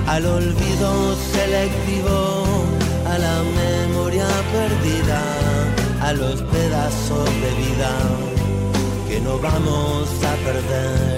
al 0.07 0.24
olvido 0.26 1.16
selectivo, 1.32 2.44
a 3.05 3.18
la 3.18 3.42
memoria 3.64 4.26
perdida, 4.53 5.22
a 6.01 6.12
los 6.12 6.40
pedazos 6.42 7.24
de 7.42 7.51
vida 7.64 7.90
que 9.09 9.20
no 9.20 9.38
vamos 9.40 10.09
a 10.22 10.34
perder 10.46 11.17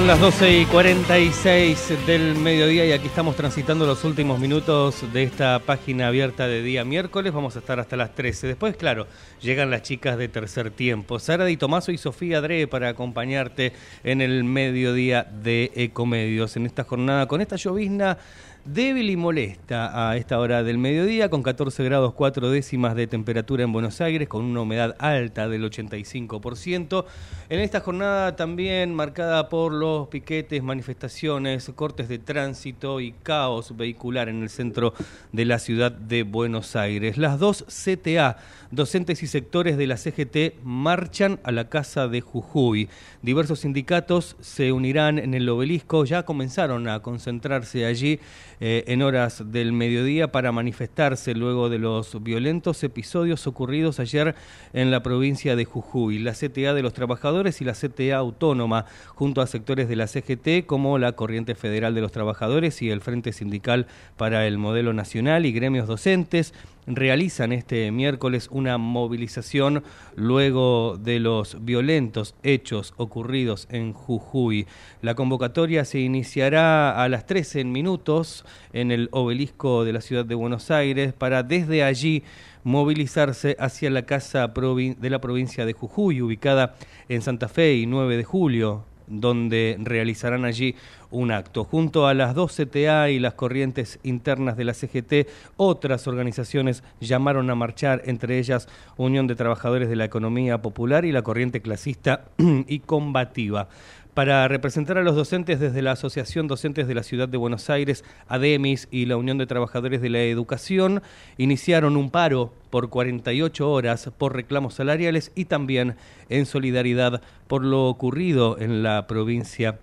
Son 0.00 0.06
las 0.06 0.18
12 0.18 0.60
y 0.60 0.64
46 0.64 2.06
del 2.06 2.34
mediodía 2.36 2.86
y 2.86 2.92
aquí 2.92 3.06
estamos 3.06 3.36
transitando 3.36 3.84
los 3.84 4.02
últimos 4.02 4.40
minutos 4.40 5.04
de 5.12 5.24
esta 5.24 5.58
página 5.58 6.08
abierta 6.08 6.46
de 6.46 6.62
día 6.62 6.86
miércoles. 6.86 7.34
Vamos 7.34 7.54
a 7.54 7.58
estar 7.58 7.78
hasta 7.78 7.98
las 7.98 8.14
13. 8.14 8.46
Después, 8.46 8.78
claro, 8.78 9.06
llegan 9.42 9.68
las 9.68 9.82
chicas 9.82 10.16
de 10.16 10.28
tercer 10.28 10.70
tiempo. 10.70 11.18
Sara 11.18 11.44
Di 11.44 11.58
Tomaso 11.58 11.92
y 11.92 11.98
Sofía 11.98 12.40
Dre 12.40 12.66
para 12.66 12.88
acompañarte 12.88 13.74
en 14.02 14.22
el 14.22 14.42
mediodía 14.42 15.24
de 15.24 15.70
Ecomedios. 15.74 16.56
En 16.56 16.64
esta 16.64 16.84
jornada, 16.84 17.26
con 17.26 17.42
esta 17.42 17.56
llovizna 17.56 18.16
débil 18.64 19.10
y 19.10 19.16
molesta 19.16 20.10
a 20.10 20.16
esta 20.16 20.38
hora 20.38 20.62
del 20.62 20.78
mediodía, 20.78 21.30
con 21.30 21.42
14 21.42 21.82
grados 21.84 22.14
4 22.14 22.50
décimas 22.50 22.94
de 22.94 23.06
temperatura 23.06 23.64
en 23.64 23.72
Buenos 23.72 24.00
Aires, 24.00 24.28
con 24.28 24.44
una 24.44 24.60
humedad 24.60 24.96
alta 24.98 25.48
del 25.48 25.64
85%. 25.64 27.04
En 27.48 27.60
esta 27.60 27.80
jornada 27.80 28.36
también 28.36 28.94
marcada 28.94 29.48
por 29.48 29.72
los 29.72 30.08
piquetes, 30.08 30.62
manifestaciones, 30.62 31.70
cortes 31.74 32.08
de 32.08 32.18
tránsito 32.18 33.00
y 33.00 33.12
caos 33.12 33.76
vehicular 33.76 34.28
en 34.28 34.42
el 34.42 34.50
centro 34.50 34.94
de 35.32 35.44
la 35.44 35.58
ciudad 35.58 35.90
de 35.90 36.22
Buenos 36.22 36.76
Aires. 36.76 37.16
Las 37.16 37.38
dos 37.38 37.64
CTA, 37.64 38.36
docentes 38.70 39.22
y 39.22 39.26
sectores 39.26 39.76
de 39.76 39.86
la 39.86 39.96
CGT, 39.96 40.62
marchan 40.62 41.40
a 41.42 41.50
la 41.50 41.68
Casa 41.68 42.08
de 42.08 42.20
Jujuy. 42.20 42.88
Diversos 43.22 43.60
sindicatos 43.60 44.36
se 44.40 44.72
unirán 44.72 45.18
en 45.18 45.34
el 45.34 45.48
obelisco, 45.48 46.04
ya 46.04 46.24
comenzaron 46.24 46.88
a 46.88 47.00
concentrarse 47.00 47.86
allí 47.86 48.20
eh, 48.60 48.84
en 48.88 49.00
horas 49.02 49.42
del 49.46 49.72
mediodía 49.72 50.32
para 50.32 50.52
manifestarse 50.52 51.34
luego 51.34 51.70
de 51.70 51.78
los 51.78 52.22
violentos 52.22 52.84
episodios 52.84 53.46
ocurridos 53.46 54.00
ayer 54.00 54.34
en 54.72 54.90
la 54.90 55.02
provincia 55.02 55.56
de 55.56 55.64
Jujuy. 55.64 56.18
La 56.18 56.32
CTA 56.32 56.74
de 56.74 56.82
los 56.82 56.92
trabajadores 56.92 57.60
y 57.60 57.64
la 57.64 57.72
CTA 57.72 58.16
autónoma, 58.16 58.84
junto 59.14 59.40
a 59.40 59.46
sectores 59.46 59.88
de 59.88 59.96
la 59.96 60.06
CGT 60.06 60.66
como 60.66 60.98
la 60.98 61.12
Corriente 61.12 61.54
Federal 61.54 61.94
de 61.94 62.02
los 62.02 62.12
Trabajadores 62.12 62.82
y 62.82 62.90
el 62.90 63.00
Frente 63.00 63.32
Sindical 63.32 63.86
para 64.16 64.46
el 64.46 64.58
Modelo 64.58 64.92
Nacional 64.92 65.46
y 65.46 65.52
gremios 65.52 65.86
docentes, 65.86 66.52
realizan 66.86 67.52
este 67.52 67.90
miércoles 67.90 68.48
una 68.50 68.78
movilización 68.78 69.82
luego 70.16 70.96
de 70.98 71.20
los 71.20 71.64
violentos 71.64 72.34
hechos 72.42 72.94
ocurridos 72.96 73.66
en 73.70 73.92
Jujuy. 73.92 74.66
La 75.02 75.14
convocatoria 75.14 75.84
se 75.84 76.00
iniciará 76.00 77.02
a 77.02 77.08
las 77.08 77.26
13 77.26 77.64
minutos 77.64 78.44
en 78.72 78.90
el 78.90 79.08
obelisco 79.12 79.84
de 79.84 79.92
la 79.92 80.00
ciudad 80.00 80.24
de 80.24 80.34
Buenos 80.34 80.70
Aires 80.70 81.12
para 81.12 81.42
desde 81.42 81.82
allí 81.84 82.22
movilizarse 82.64 83.56
hacia 83.58 83.90
la 83.90 84.02
casa 84.02 84.48
de 84.48 85.10
la 85.10 85.20
provincia 85.20 85.64
de 85.64 85.72
Jujuy, 85.72 86.20
ubicada 86.20 86.76
en 87.08 87.22
Santa 87.22 87.48
Fe 87.48 87.74
y 87.74 87.86
9 87.86 88.16
de 88.16 88.24
julio, 88.24 88.84
donde 89.10 89.76
realizarán 89.80 90.44
allí 90.44 90.76
un 91.10 91.32
acto. 91.32 91.64
Junto 91.64 92.06
a 92.06 92.14
las 92.14 92.34
dos 92.34 92.56
CTA 92.56 93.10
y 93.10 93.18
las 93.18 93.34
corrientes 93.34 93.98
internas 94.02 94.56
de 94.56 94.64
la 94.64 94.74
CGT, 94.74 95.28
otras 95.56 96.06
organizaciones 96.06 96.84
llamaron 97.00 97.50
a 97.50 97.54
marchar, 97.54 98.02
entre 98.06 98.38
ellas 98.38 98.68
Unión 98.96 99.26
de 99.26 99.34
Trabajadores 99.34 99.88
de 99.88 99.96
la 99.96 100.04
Economía 100.04 100.62
Popular 100.62 101.04
y 101.04 101.12
la 101.12 101.22
Corriente 101.22 101.60
Clasista 101.60 102.24
y 102.38 102.78
Combativa. 102.80 103.68
Para 104.14 104.48
representar 104.48 104.98
a 104.98 105.02
los 105.02 105.14
docentes 105.14 105.60
desde 105.60 105.82
la 105.82 105.92
Asociación 105.92 106.48
Docentes 106.48 106.88
de 106.88 106.94
la 106.94 107.04
Ciudad 107.04 107.28
de 107.28 107.36
Buenos 107.36 107.70
Aires, 107.70 108.04
ADEMIS 108.26 108.88
y 108.90 109.06
la 109.06 109.16
Unión 109.16 109.38
de 109.38 109.46
Trabajadores 109.46 110.02
de 110.02 110.10
la 110.10 110.20
Educación, 110.22 111.00
iniciaron 111.38 111.96
un 111.96 112.10
paro 112.10 112.52
por 112.70 112.90
48 112.90 113.70
horas 113.70 114.10
por 114.18 114.34
reclamos 114.34 114.74
salariales 114.74 115.30
y 115.36 115.44
también 115.44 115.94
en 116.28 116.46
solidaridad 116.46 117.22
por 117.46 117.64
lo 117.64 117.86
ocurrido 117.86 118.58
en 118.58 118.82
la 118.82 119.06
provincia 119.06 119.78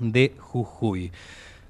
de 0.00 0.34
Jujuy. 0.38 1.12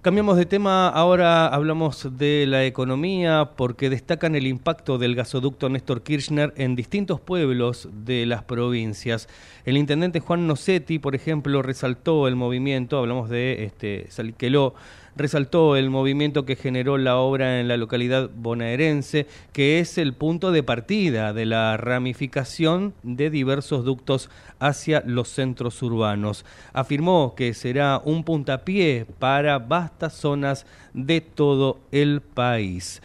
Cambiamos 0.06 0.36
de 0.36 0.46
tema, 0.46 0.88
ahora 0.88 1.48
hablamos 1.48 2.16
de 2.16 2.46
la 2.46 2.64
economía 2.64 3.50
porque 3.56 3.90
destacan 3.90 4.36
el 4.36 4.46
impacto 4.46 4.98
del 4.98 5.16
gasoducto 5.16 5.68
Néstor 5.68 6.04
Kirchner 6.04 6.54
en 6.56 6.76
distintos 6.76 7.20
pueblos 7.20 7.88
de 8.04 8.24
las 8.24 8.44
provincias. 8.44 9.28
El 9.64 9.76
intendente 9.76 10.20
Juan 10.20 10.46
Nocetti, 10.46 11.00
por 11.00 11.16
ejemplo, 11.16 11.60
resaltó 11.60 12.28
el 12.28 12.36
movimiento, 12.36 13.00
hablamos 13.00 13.28
de 13.28 13.64
este, 13.64 14.06
Salqueló, 14.08 14.76
resaltó 15.16 15.76
el 15.76 15.90
movimiento 15.90 16.44
que 16.44 16.56
generó 16.56 16.98
la 16.98 17.16
obra 17.16 17.60
en 17.60 17.68
la 17.68 17.76
localidad 17.76 18.30
bonaerense, 18.34 19.26
que 19.52 19.80
es 19.80 19.98
el 19.98 20.12
punto 20.14 20.52
de 20.52 20.62
partida 20.62 21.32
de 21.32 21.46
la 21.46 21.76
ramificación 21.76 22.94
de 23.02 23.30
diversos 23.30 23.84
ductos 23.84 24.30
hacia 24.58 25.02
los 25.06 25.28
centros 25.28 25.82
urbanos. 25.82 26.44
Afirmó 26.72 27.34
que 27.34 27.54
será 27.54 28.00
un 28.04 28.24
puntapié 28.24 29.06
para 29.18 29.58
vastas 29.58 30.14
zonas 30.14 30.66
de 30.92 31.20
todo 31.20 31.80
el 31.92 32.20
país. 32.20 33.02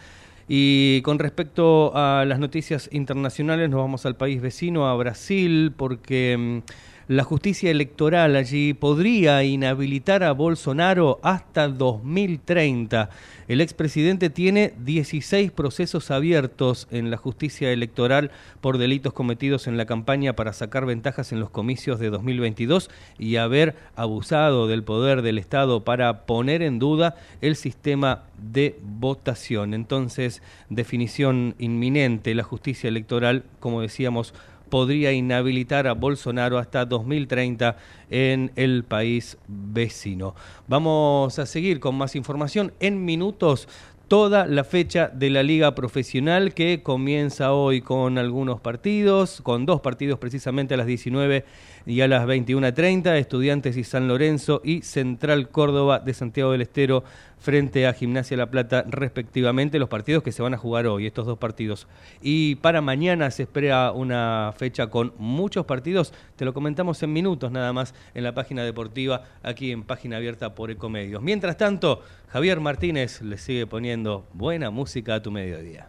Y 0.48 1.00
con 1.02 1.18
respecto 1.18 1.92
a 1.94 2.24
las 2.26 2.38
noticias 2.38 2.88
internacionales, 2.92 3.70
nos 3.70 3.80
vamos 3.80 4.04
al 4.04 4.16
país 4.16 4.42
vecino, 4.42 4.86
a 4.86 4.94
Brasil, 4.96 5.72
porque 5.74 6.36
mm, 6.36 6.72
la 7.12 7.24
justicia 7.24 7.70
electoral 7.70 8.36
allí 8.36 8.72
podría 8.72 9.44
inhabilitar 9.44 10.22
a 10.22 10.32
Bolsonaro 10.32 11.20
hasta 11.22 11.68
2030. 11.68 13.10
El 13.48 13.60
expresidente 13.60 14.30
tiene 14.30 14.72
16 14.78 15.52
procesos 15.52 16.10
abiertos 16.10 16.88
en 16.90 17.10
la 17.10 17.18
justicia 17.18 17.70
electoral 17.70 18.30
por 18.62 18.78
delitos 18.78 19.12
cometidos 19.12 19.66
en 19.66 19.76
la 19.76 19.84
campaña 19.84 20.34
para 20.34 20.54
sacar 20.54 20.86
ventajas 20.86 21.32
en 21.32 21.40
los 21.40 21.50
comicios 21.50 22.00
de 22.00 22.08
2022 22.08 22.88
y 23.18 23.36
haber 23.36 23.76
abusado 23.94 24.66
del 24.66 24.82
poder 24.82 25.20
del 25.20 25.36
Estado 25.36 25.84
para 25.84 26.24
poner 26.24 26.62
en 26.62 26.78
duda 26.78 27.16
el 27.42 27.56
sistema 27.56 28.22
de 28.38 28.78
votación. 28.82 29.74
Entonces, 29.74 30.40
definición 30.70 31.56
inminente, 31.58 32.34
la 32.34 32.42
justicia 32.42 32.88
electoral, 32.88 33.44
como 33.60 33.82
decíamos, 33.82 34.32
podría 34.72 35.12
inhabilitar 35.12 35.86
a 35.86 35.92
Bolsonaro 35.92 36.56
hasta 36.56 36.86
2030 36.86 37.76
en 38.08 38.52
el 38.56 38.84
país 38.84 39.36
vecino. 39.46 40.34
Vamos 40.66 41.38
a 41.38 41.44
seguir 41.44 41.78
con 41.78 41.94
más 41.94 42.16
información 42.16 42.72
en 42.80 43.04
minutos. 43.04 43.68
Toda 44.08 44.46
la 44.46 44.64
fecha 44.64 45.08
de 45.08 45.28
la 45.28 45.42
liga 45.42 45.74
profesional 45.74 46.54
que 46.54 46.82
comienza 46.82 47.52
hoy 47.52 47.82
con 47.82 48.16
algunos 48.16 48.62
partidos, 48.62 49.42
con 49.42 49.66
dos 49.66 49.82
partidos 49.82 50.18
precisamente 50.18 50.72
a 50.72 50.78
las 50.78 50.86
19 50.86 51.44
y 51.86 52.00
a 52.00 52.08
las 52.08 52.26
21.30, 52.26 53.16
Estudiantes 53.16 53.76
y 53.76 53.84
San 53.84 54.08
Lorenzo 54.08 54.60
y 54.64 54.82
Central 54.82 55.48
Córdoba 55.48 56.00
de 56.00 56.14
Santiago 56.14 56.52
del 56.52 56.62
Estero 56.62 57.04
frente 57.38 57.86
a 57.86 57.92
Gimnasia 57.92 58.36
La 58.36 58.50
Plata 58.50 58.84
respectivamente, 58.88 59.78
los 59.78 59.88
partidos 59.88 60.22
que 60.22 60.32
se 60.32 60.42
van 60.42 60.54
a 60.54 60.58
jugar 60.58 60.86
hoy, 60.86 61.06
estos 61.06 61.26
dos 61.26 61.38
partidos. 61.38 61.88
Y 62.22 62.54
para 62.56 62.80
mañana 62.80 63.30
se 63.30 63.42
espera 63.42 63.90
una 63.92 64.54
fecha 64.56 64.86
con 64.86 65.12
muchos 65.18 65.66
partidos, 65.66 66.14
te 66.36 66.44
lo 66.44 66.54
comentamos 66.54 67.02
en 67.02 67.12
minutos 67.12 67.50
nada 67.50 67.72
más 67.72 67.94
en 68.14 68.24
la 68.24 68.32
página 68.32 68.64
deportiva, 68.64 69.24
aquí 69.42 69.72
en 69.72 69.82
página 69.82 70.18
abierta 70.18 70.54
por 70.54 70.70
Ecomedios. 70.70 71.20
Mientras 71.20 71.56
tanto, 71.56 72.02
Javier 72.28 72.60
Martínez 72.60 73.20
le 73.22 73.38
sigue 73.38 73.66
poniendo 73.66 74.26
buena 74.32 74.70
música 74.70 75.16
a 75.16 75.22
tu 75.22 75.32
mediodía. 75.32 75.88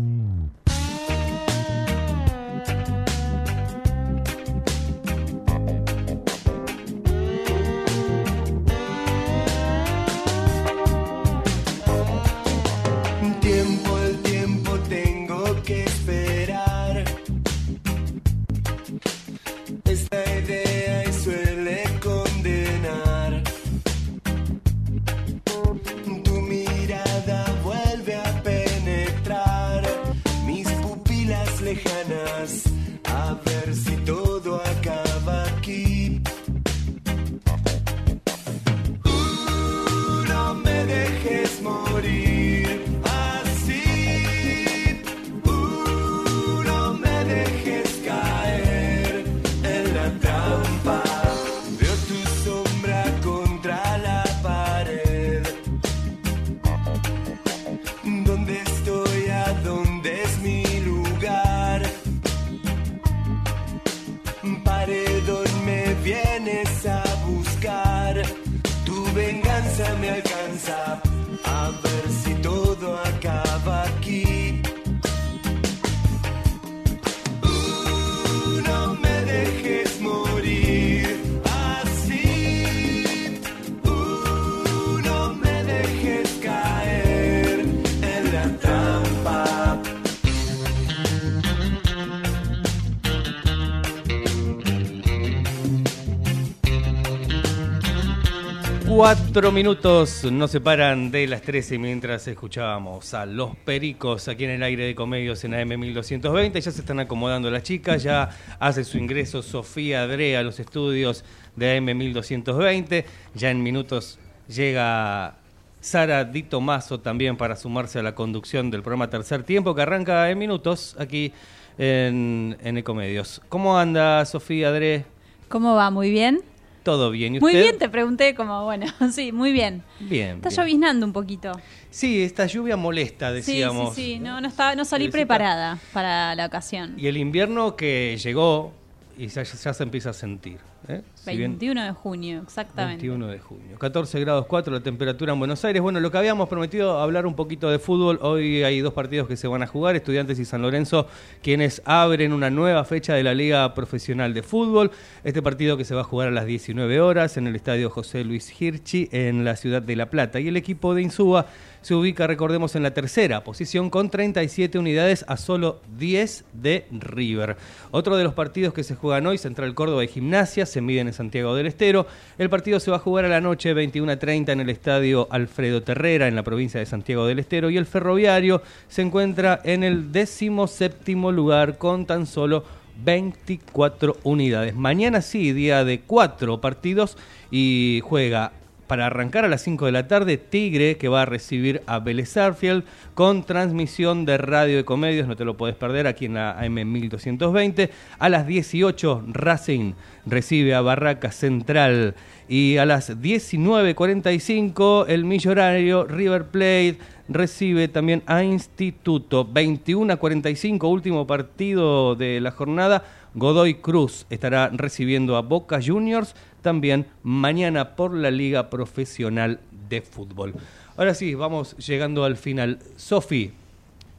Cuatro 99.01 99.51
minutos 99.51 100.25
nos 100.25 100.51
separan 100.51 101.09
de 101.09 101.25
las 101.25 101.41
13 101.41 101.79
mientras 101.79 102.27
escuchábamos 102.27 103.15
a 103.15 103.25
Los 103.25 103.55
Pericos 103.55 104.27
aquí 104.27 104.43
en 104.43 104.51
el 104.51 104.61
aire 104.61 104.85
de 104.85 104.93
Comedios 104.93 105.43
en 105.43 105.55
AM 105.55 105.69
1220. 105.69 106.61
Ya 106.61 106.71
se 106.71 106.81
están 106.81 106.99
acomodando 106.99 107.49
las 107.49 107.63
chicas, 107.63 108.03
ya 108.03 108.29
hace 108.59 108.83
su 108.83 108.99
ingreso 108.99 109.41
Sofía 109.41 110.05
Dre 110.05 110.37
a 110.37 110.43
los 110.43 110.59
estudios 110.59 111.25
de 111.55 111.77
AM 111.77 111.97
1220. 111.97 113.05
Ya 113.33 113.49
en 113.49 113.63
minutos 113.63 114.19
llega 114.47 115.33
Sara 115.79 116.23
Di 116.23 116.43
Tomaso 116.43 116.99
también 116.99 117.37
para 117.37 117.55
sumarse 117.55 117.97
a 117.97 118.03
la 118.03 118.13
conducción 118.13 118.69
del 118.69 118.83
programa 118.83 119.09
Tercer 119.09 119.41
Tiempo 119.41 119.73
que 119.73 119.81
arranca 119.81 120.29
en 120.29 120.37
minutos 120.37 120.95
aquí 120.99 121.33
en, 121.79 122.55
en 122.61 122.77
Ecomedios. 122.77 123.41
¿Cómo 123.49 123.79
anda 123.79 124.23
Sofía 124.25 124.71
Dre? 124.71 125.05
¿Cómo 125.49 125.73
va? 125.73 125.89
¿Muy 125.89 126.11
bien? 126.11 126.50
¿Todo 126.83 127.11
bien? 127.11 127.35
¿Y 127.35 127.39
Muy 127.39 127.53
bien, 127.53 127.77
te 127.77 127.89
pregunté 127.89 128.33
como, 128.33 128.63
bueno, 128.63 128.87
sí, 129.11 129.31
muy 129.31 129.51
bien. 129.51 129.83
Bien. 129.99 130.37
Está 130.37 130.49
bien. 130.49 130.61
lloviznando 130.61 131.05
un 131.05 131.13
poquito. 131.13 131.51
Sí, 131.89 132.23
esta 132.23 132.47
lluvia 132.47 132.75
molesta, 132.77 133.29
Sí, 133.29 133.35
decíamos. 133.35 133.95
sí, 133.95 134.13
sí, 134.13 134.19
no, 134.19 134.41
no, 134.41 134.47
estaba, 134.47 134.75
no 134.75 134.85
salí 134.85 135.09
preparada 135.09 135.77
para 135.93 136.33
la 136.35 136.45
ocasión. 136.45 136.95
Y 136.97 137.07
el 137.07 137.17
invierno 137.17 137.75
que 137.75 138.17
llegó 138.17 138.73
y 139.17 139.27
ya, 139.27 139.43
ya 139.43 139.73
se 139.73 139.83
empieza 139.83 140.09
a 140.09 140.13
sentir. 140.13 140.59
¿eh? 140.87 141.01
Si 141.23 141.37
bien- 141.37 141.51
21 141.51 141.83
de 141.85 141.91
junio, 141.91 142.41
exactamente. 142.41 143.03
21 143.07 143.27
de 143.27 143.39
junio. 143.39 143.77
14 143.77 144.19
grados 144.19 144.45
4 144.47 144.73
la 144.73 144.79
temperatura 144.81 145.33
en 145.33 145.39
Buenos 145.39 145.63
Aires. 145.63 145.81
Bueno, 145.81 145.99
lo 145.99 146.09
que 146.11 146.17
habíamos 146.17 146.49
prometido 146.49 146.99
hablar 146.99 147.25
un 147.27 147.35
poquito 147.35 147.69
de 147.69 147.77
fútbol. 147.79 148.17
Hoy 148.21 148.63
hay 148.63 148.79
dos 148.81 148.93
partidos 148.93 149.27
que 149.27 149.37
se 149.37 149.47
van 149.47 149.61
a 149.61 149.67
jugar, 149.67 149.95
Estudiantes 149.95 150.39
y 150.39 150.45
San 150.45 150.61
Lorenzo, 150.63 151.07
quienes 151.43 151.81
abren 151.85 152.33
una 152.33 152.49
nueva 152.49 152.83
fecha 152.85 153.13
de 153.13 153.23
la 153.23 153.33
Liga 153.35 153.73
Profesional 153.75 154.33
de 154.33 154.41
Fútbol. 154.41 154.89
Este 155.23 155.41
partido 155.41 155.77
que 155.77 155.85
se 155.85 155.93
va 155.93 156.01
a 156.01 156.05
jugar 156.05 156.27
a 156.29 156.31
las 156.31 156.45
19 156.45 156.99
horas 157.01 157.37
en 157.37 157.45
el 157.47 157.55
Estadio 157.55 157.89
José 157.89 158.23
Luis 158.23 158.59
Hirchi 158.59 159.07
en 159.11 159.45
la 159.45 159.55
ciudad 159.55 159.81
de 159.81 159.95
La 159.95 160.09
Plata. 160.09 160.39
Y 160.39 160.47
el 160.47 160.57
equipo 160.57 160.95
de 160.95 161.03
Insúa 161.03 161.45
se 161.81 161.95
ubica, 161.95 162.27
recordemos, 162.27 162.75
en 162.75 162.83
la 162.83 162.93
tercera 162.93 163.43
posición 163.43 163.89
con 163.89 164.09
37 164.09 164.77
unidades 164.77 165.25
a 165.27 165.37
solo 165.37 165.81
10 165.97 166.45
de 166.53 166.85
River. 166.91 167.57
Otro 167.91 168.17
de 168.17 168.23
los 168.23 168.33
partidos 168.33 168.73
que 168.73 168.83
se 168.83 168.95
juegan 168.95 169.25
hoy, 169.27 169.37
Central 169.37 169.73
Córdoba 169.73 170.03
y 170.03 170.07
Gimnasia, 170.07 170.65
se 170.67 170.81
miden 170.81 171.10
Santiago 171.13 171.55
del 171.55 171.67
Estero. 171.67 172.07
El 172.37 172.49
partido 172.49 172.79
se 172.79 172.91
va 172.91 172.97
a 172.97 172.99
jugar 172.99 173.25
a 173.25 173.29
la 173.29 173.41
noche 173.41 173.73
21.30 173.73 174.51
en 174.51 174.59
el 174.59 174.69
estadio 174.69 175.27
Alfredo 175.31 175.83
Terrera, 175.83 176.27
en 176.27 176.35
la 176.35 176.43
provincia 176.43 176.79
de 176.79 176.85
Santiago 176.85 177.25
del 177.25 177.39
Estero. 177.39 177.69
Y 177.69 177.77
el 177.77 177.85
Ferroviario 177.85 178.61
se 178.87 179.01
encuentra 179.01 179.59
en 179.63 179.83
el 179.83 180.11
décimo 180.11 180.67
séptimo 180.67 181.31
lugar 181.31 181.77
con 181.77 182.05
tan 182.05 182.25
solo 182.25 182.63
24 183.03 184.17
unidades. 184.23 184.75
Mañana 184.75 185.21
sí, 185.21 185.53
día 185.53 185.83
de 185.83 186.01
cuatro 186.01 186.61
partidos 186.61 187.17
y 187.49 188.01
juega 188.03 188.51
para 188.91 189.05
arrancar 189.05 189.45
a 189.45 189.47
las 189.47 189.61
5 189.61 189.85
de 189.85 189.93
la 189.93 190.09
tarde, 190.09 190.35
Tigre, 190.35 190.97
que 190.97 191.07
va 191.07 191.21
a 191.21 191.25
recibir 191.25 191.81
a 191.85 191.99
Vélez 191.99 192.27
Sarsfield 192.27 192.83
con 193.13 193.45
transmisión 193.45 194.25
de 194.25 194.37
Radio 194.37 194.75
de 194.75 194.83
Comedios, 194.83 195.29
no 195.29 195.37
te 195.37 195.45
lo 195.45 195.55
puedes 195.55 195.77
perder 195.77 196.07
aquí 196.07 196.25
en 196.25 196.33
la 196.33 196.59
AM 196.59 196.91
1220. 196.91 197.89
A 198.19 198.27
las 198.27 198.45
18, 198.45 199.23
Racing 199.27 199.93
recibe 200.25 200.75
a 200.75 200.81
Barraca 200.81 201.31
Central. 201.31 202.15
Y 202.49 202.75
a 202.79 202.85
las 202.85 203.17
19.45, 203.17 205.05
el 205.07 205.23
millonario 205.23 206.03
River 206.03 206.47
Plate 206.47 206.97
recibe 207.33 207.87
también 207.87 208.23
a 208.25 208.43
Instituto. 208.43 209.45
21 209.45 210.13
a 210.13 210.17
45, 210.17 210.87
último 210.87 211.27
partido 211.27 212.15
de 212.15 212.39
la 212.41 212.51
jornada. 212.51 213.03
Godoy 213.33 213.75
Cruz 213.75 214.25
estará 214.29 214.69
recibiendo 214.69 215.37
a 215.37 215.41
Boca 215.41 215.79
Juniors 215.81 216.35
también 216.61 217.07
mañana 217.23 217.95
por 217.95 218.13
la 218.13 218.31
Liga 218.31 218.69
Profesional 218.69 219.59
de 219.89 220.01
Fútbol. 220.01 220.53
Ahora 220.97 221.13
sí, 221.13 221.33
vamos 221.35 221.75
llegando 221.77 222.23
al 222.23 222.37
final. 222.37 222.79
Sofi, 222.97 223.51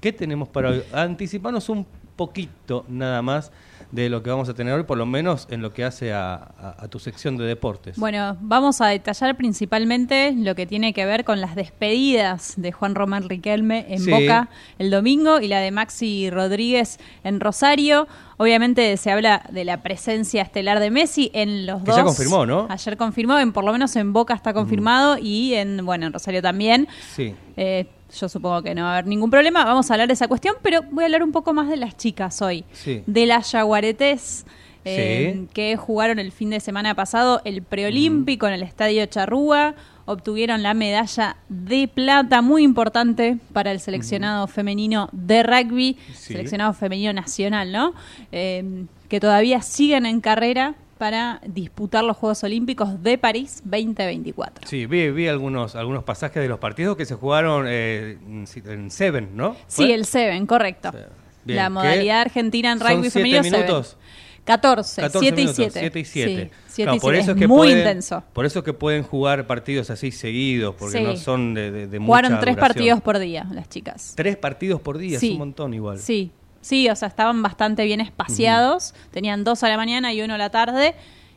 ¿qué 0.00 0.12
tenemos 0.12 0.48
para 0.48 0.70
hoy? 0.70 0.82
Anticipanos 0.92 1.68
un 1.68 1.86
poquito 2.16 2.84
nada 2.88 3.22
más 3.22 3.52
de 3.92 4.08
lo 4.08 4.22
que 4.22 4.30
vamos 4.30 4.48
a 4.48 4.54
tener 4.54 4.74
hoy, 4.74 4.82
por 4.82 4.98
lo 4.98 5.06
menos 5.06 5.46
en 5.50 5.62
lo 5.62 5.72
que 5.72 5.84
hace 5.84 6.12
a, 6.12 6.34
a- 6.34 6.76
a 6.78 6.88
tu 6.88 6.98
sección 6.98 7.36
de 7.36 7.44
deportes. 7.44 7.96
Bueno, 7.98 8.36
vamos 8.40 8.80
a 8.80 8.86
detallar 8.88 9.36
principalmente 9.36 10.32
lo 10.36 10.54
que 10.54 10.66
tiene 10.66 10.92
que 10.94 11.04
ver 11.06 11.24
con 11.24 11.40
las 11.40 11.54
despedidas 11.54 12.54
de 12.56 12.72
Juan 12.72 12.94
Román 12.94 13.28
Riquelme 13.28 13.84
en 13.88 14.00
Sí. 14.00 14.10
Boca 14.10 14.48
el 14.78 14.90
domingo 14.90 15.40
y 15.40 15.48
la 15.48 15.60
de 15.60 15.70
Maxi 15.70 16.30
Rodríguez 16.30 16.98
en 17.22 17.38
Rosario. 17.38 18.08
Obviamente 18.38 18.96
se 18.96 19.10
habla 19.10 19.42
de 19.52 19.64
la 19.64 19.82
presencia 19.82 20.42
estelar 20.42 20.80
de 20.80 20.90
Messi 20.90 21.30
en 21.34 21.66
los 21.66 21.80
Que 21.82 21.88
dos. 21.88 21.96
ya 21.96 22.02
confirmó, 22.04 22.46
¿no? 22.46 22.66
Ayer 22.70 22.96
confirmó, 22.96 23.38
en, 23.38 23.52
por 23.52 23.62
lo 23.64 23.72
menos 23.72 23.94
en 23.96 24.12
Boca 24.12 24.34
está 24.34 24.52
confirmado 24.54 25.18
y 25.18 25.54
en 25.54 25.84
bueno 25.84 26.06
en 26.06 26.12
Rosario 26.14 26.40
también. 26.42 26.88
Sí. 27.14 27.34
Eh, 27.56 27.86
yo 28.18 28.28
supongo 28.28 28.62
que 28.62 28.74
no 28.74 28.82
va 28.82 28.90
a 28.90 28.92
haber 28.98 29.06
ningún 29.06 29.30
problema. 29.30 29.64
Vamos 29.64 29.90
a 29.90 29.94
hablar 29.94 30.08
de 30.08 30.14
esa 30.14 30.28
cuestión, 30.28 30.54
pero 30.62 30.82
voy 30.90 31.04
a 31.04 31.06
hablar 31.06 31.22
un 31.22 31.32
poco 31.32 31.52
más 31.52 31.68
de 31.68 31.76
las 31.76 31.96
chicas 31.96 32.40
hoy. 32.42 32.64
Sí. 32.72 33.02
De 33.06 33.26
las 33.26 33.52
Yaguaretés, 33.52 34.44
eh, 34.84 35.32
Sí. 35.34 35.48
que 35.54 35.76
jugaron 35.76 36.18
el 36.18 36.32
fin 36.32 36.50
de 36.50 36.60
semana 36.60 36.94
pasado 36.94 37.40
el 37.44 37.62
preolímpico 37.62 38.46
en 38.48 38.54
el 38.54 38.62
Estadio 38.62 39.06
Charrúa. 39.06 39.74
Obtuvieron 40.04 40.64
la 40.64 40.74
medalla 40.74 41.36
de 41.48 41.86
plata, 41.86 42.42
muy 42.42 42.64
importante 42.64 43.38
para 43.52 43.70
el 43.70 43.78
seleccionado 43.78 44.48
femenino 44.48 45.08
de 45.12 45.44
rugby, 45.44 45.96
Sí. 46.12 46.32
seleccionado 46.32 46.72
femenino 46.74 47.12
nacional, 47.12 47.70
¿no? 47.70 47.94
Eh, 48.32 48.84
que 49.08 49.20
todavía 49.20 49.62
siguen 49.62 50.04
en 50.06 50.20
carrera 50.20 50.74
para 51.02 51.40
disputar 51.44 52.04
los 52.04 52.16
Juegos 52.16 52.44
Olímpicos 52.44 53.02
de 53.02 53.18
París 53.18 53.60
2024. 53.64 54.68
Sí, 54.68 54.86
vi, 54.86 55.10
vi 55.10 55.26
algunos, 55.26 55.74
algunos 55.74 56.04
pasajes 56.04 56.40
de 56.40 56.48
los 56.48 56.60
partidos 56.60 56.96
que 56.96 57.04
se 57.06 57.16
jugaron 57.16 57.64
eh, 57.68 58.18
en 58.66 58.88
Seven, 58.88 59.30
¿no? 59.34 59.54
¿Fue? 59.66 59.86
Sí, 59.86 59.92
el 59.92 60.04
Seven, 60.06 60.46
correcto. 60.46 60.92
Sí. 60.92 60.98
Bien, 61.44 61.56
la 61.56 61.70
modalidad 61.70 62.20
argentina 62.20 62.70
en 62.70 62.78
¿Son 62.78 62.86
rugby 62.88 63.10
siete 63.10 63.28
femenino 63.32 63.58
minutos? 63.58 63.88
Seven. 63.98 64.42
14, 64.44 65.02
14 65.02 65.18
7 65.18 65.40
y 65.40 65.44
minutos, 65.44 65.56
7. 65.56 65.80
7 65.80 65.98
y 66.00 66.04
7. 66.04 66.30
Sí, 66.44 66.50
7 66.68 66.82
Claro, 66.84 66.96
y 66.96 67.00
por 67.00 67.10
7. 67.14 67.18
eso 67.22 67.30
es 67.32 67.36
es 67.36 67.40
que 67.40 67.48
muy 67.48 67.56
pueden- 67.58 67.78
intenso. 67.78 68.22
Por 68.32 68.46
eso 68.46 68.58
es 68.60 68.64
que 68.64 68.72
pueden 68.72 69.02
jugar 69.02 69.46
partidos 69.48 69.90
así 69.90 70.12
seguidos, 70.12 70.76
porque 70.78 70.98
Sí. 70.98 71.02
no 71.04 71.16
son 71.16 71.54
de, 71.54 71.72
de, 71.72 71.86
de 71.88 71.98
Jugaron 71.98 72.30
mucha 72.32 72.40
tres 72.42 72.54
duración. 72.54 72.74
partidos 72.74 73.00
por 73.02 73.18
día 73.18 73.44
las 73.52 73.68
chicas. 73.68 74.12
Tres 74.16 74.36
partidos 74.36 74.80
por 74.80 74.98
día, 74.98 75.18
Sí. 75.18 75.26
es 75.26 75.32
un 75.32 75.38
montón 75.38 75.74
igual. 75.74 75.98
Sí, 75.98 76.30
sí, 76.62 76.88
o 76.88 76.96
sea, 76.96 77.08
estaban 77.08 77.42
bastante 77.42 77.84
bien 77.84 78.00
espaciados. 78.00 78.94
Tenían 79.10 79.44
dos 79.44 79.62
a 79.62 79.68
la 79.68 79.76
mañana 79.76 80.12
y 80.14 80.22
uno 80.22 80.34
a 80.34 80.38
la 80.38 80.48
tarde. 80.48 80.94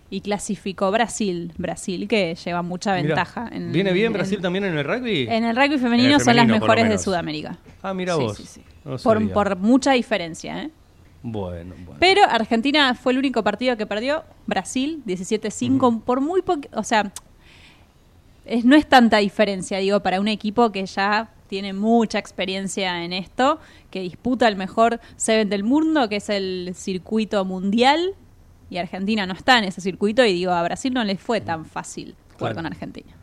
Y 0.09 0.21
clasificó 0.21 0.91
Brasil. 0.91 1.51
Brasil 1.57 2.07
que 2.07 2.35
lleva 2.35 2.61
mucha 2.61 2.93
Mirá, 2.95 3.07
ventaja. 3.07 3.49
en- 3.51 3.71
¿Viene 3.73 3.91
bien 3.91 4.07
en- 4.07 4.13
Brasil 4.13 4.39
también 4.39 4.63
en 4.63 4.77
el 4.77 4.85
rugby? 4.85 5.27
En 5.27 5.43
el 5.43 5.55
rugby 5.55 5.77
femenino, 5.79 6.19
son 6.19 6.35
las 6.37 6.47
mejores 6.47 6.87
de. 6.87 6.97
Sudamérica. 6.99 7.57
Ah, 7.81 7.93
mira 7.93 8.15
Sí, 8.15 8.21
vos. 8.21 8.37
sí, 8.37 8.45
sí. 8.45 8.61
No 8.85 8.97
por 9.33 9.57
mucha 9.57 9.91
diferencia, 9.93 10.61
¿eh? 10.61 10.69
Bueno, 11.23 11.73
bueno. 11.85 11.97
Pero 11.99 12.21
Argentina 12.23 12.93
fue 12.93 13.13
el 13.13 13.17
único 13.17 13.43
partido 13.43 13.75
que 13.77 13.87
perdió. 13.87 14.23
Brasil, 14.45 15.01
17-5, 15.07 16.03
por 16.03 16.21
muy 16.21 16.43
poco. 16.43 16.67
O 16.73 16.83
sea, 16.83 17.11
es, 18.45 18.63
no 18.63 18.75
es 18.75 18.87
tanta 18.87 19.17
diferencia, 19.17 19.79
digo, 19.79 20.01
para 20.01 20.19
un 20.21 20.27
equipo 20.27 20.71
que 20.71 20.85
ya 20.85 21.29
tiene 21.47 21.73
mucha 21.73 22.19
experiencia 22.19 23.03
en 23.03 23.13
esto, 23.13 23.59
que 23.91 24.01
disputa 24.01 24.47
el 24.47 24.55
mejor 24.55 24.99
Seven 25.15 25.49
del 25.49 25.63
mundo, 25.63 26.09
que 26.09 26.17
es 26.17 26.29
el 26.29 26.71
circuito 26.75 27.43
mundial. 27.45 28.15
Y 28.69 28.77
Argentina 28.77 29.25
no 29.27 29.33
está 29.33 29.57
en 29.59 29.65
ese 29.65 29.79
circuito. 29.81 30.25
Y 30.25 30.33
digo, 30.33 30.51
a 30.51 30.63
Brasil 30.63 30.93
no 30.93 31.03
les 31.03 31.19
fue 31.19 31.39
tan 31.41 31.65
fácil 31.65 32.15
jugar 32.33 32.37
Claro. 32.53 32.55
con 32.55 32.65
Argentina. 32.65 33.14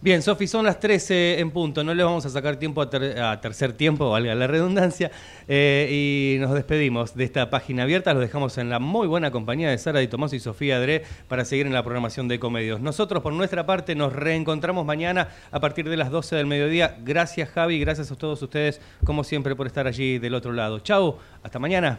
Bien, 0.00 0.22
Sofi, 0.22 0.46
son 0.46 0.64
las 0.64 0.78
13 0.78 1.40
en 1.40 1.50
punto. 1.50 1.82
No 1.82 1.92
le 1.92 2.04
vamos 2.04 2.24
a 2.24 2.30
sacar 2.30 2.56
tiempo 2.56 2.80
a, 2.80 2.88
ter- 2.88 3.20
a 3.20 3.40
tercer 3.40 3.72
tiempo, 3.72 4.08
valga 4.10 4.32
la 4.36 4.46
redundancia. 4.46 5.10
Eh, 5.48 6.36
y 6.36 6.38
nos 6.40 6.54
despedimos 6.54 7.16
de 7.16 7.24
esta 7.24 7.50
página 7.50 7.82
abierta. 7.82 8.14
Los 8.14 8.22
dejamos 8.22 8.58
en 8.58 8.70
la 8.70 8.78
muy 8.78 9.08
buena 9.08 9.32
compañía 9.32 9.70
de 9.70 9.76
Sara 9.78 10.00
y 10.00 10.06
Tomás 10.06 10.32
y 10.34 10.38
Sofía 10.38 10.76
Adré 10.76 11.02
para 11.26 11.44
seguir 11.44 11.66
en 11.66 11.72
la 11.72 11.82
programación 11.82 12.28
de 12.28 12.38
Comedios. 12.38 12.80
Nosotros, 12.80 13.24
por 13.24 13.32
nuestra 13.32 13.66
parte, 13.66 13.96
nos 13.96 14.12
reencontramos 14.12 14.86
mañana 14.86 15.30
a 15.50 15.58
partir 15.58 15.88
de 15.88 15.96
las 15.96 16.10
12 16.12 16.36
del 16.36 16.46
mediodía. 16.46 16.96
Gracias, 17.02 17.48
Javi. 17.48 17.80
Gracias 17.80 18.12
a 18.12 18.14
todos 18.16 18.40
ustedes, 18.40 18.80
como 19.04 19.24
siempre, 19.24 19.56
por 19.56 19.66
estar 19.66 19.88
allí 19.88 20.18
del 20.20 20.34
otro 20.34 20.52
lado. 20.52 20.78
Chau. 20.78 21.16
Hasta 21.42 21.58
mañana. 21.58 21.98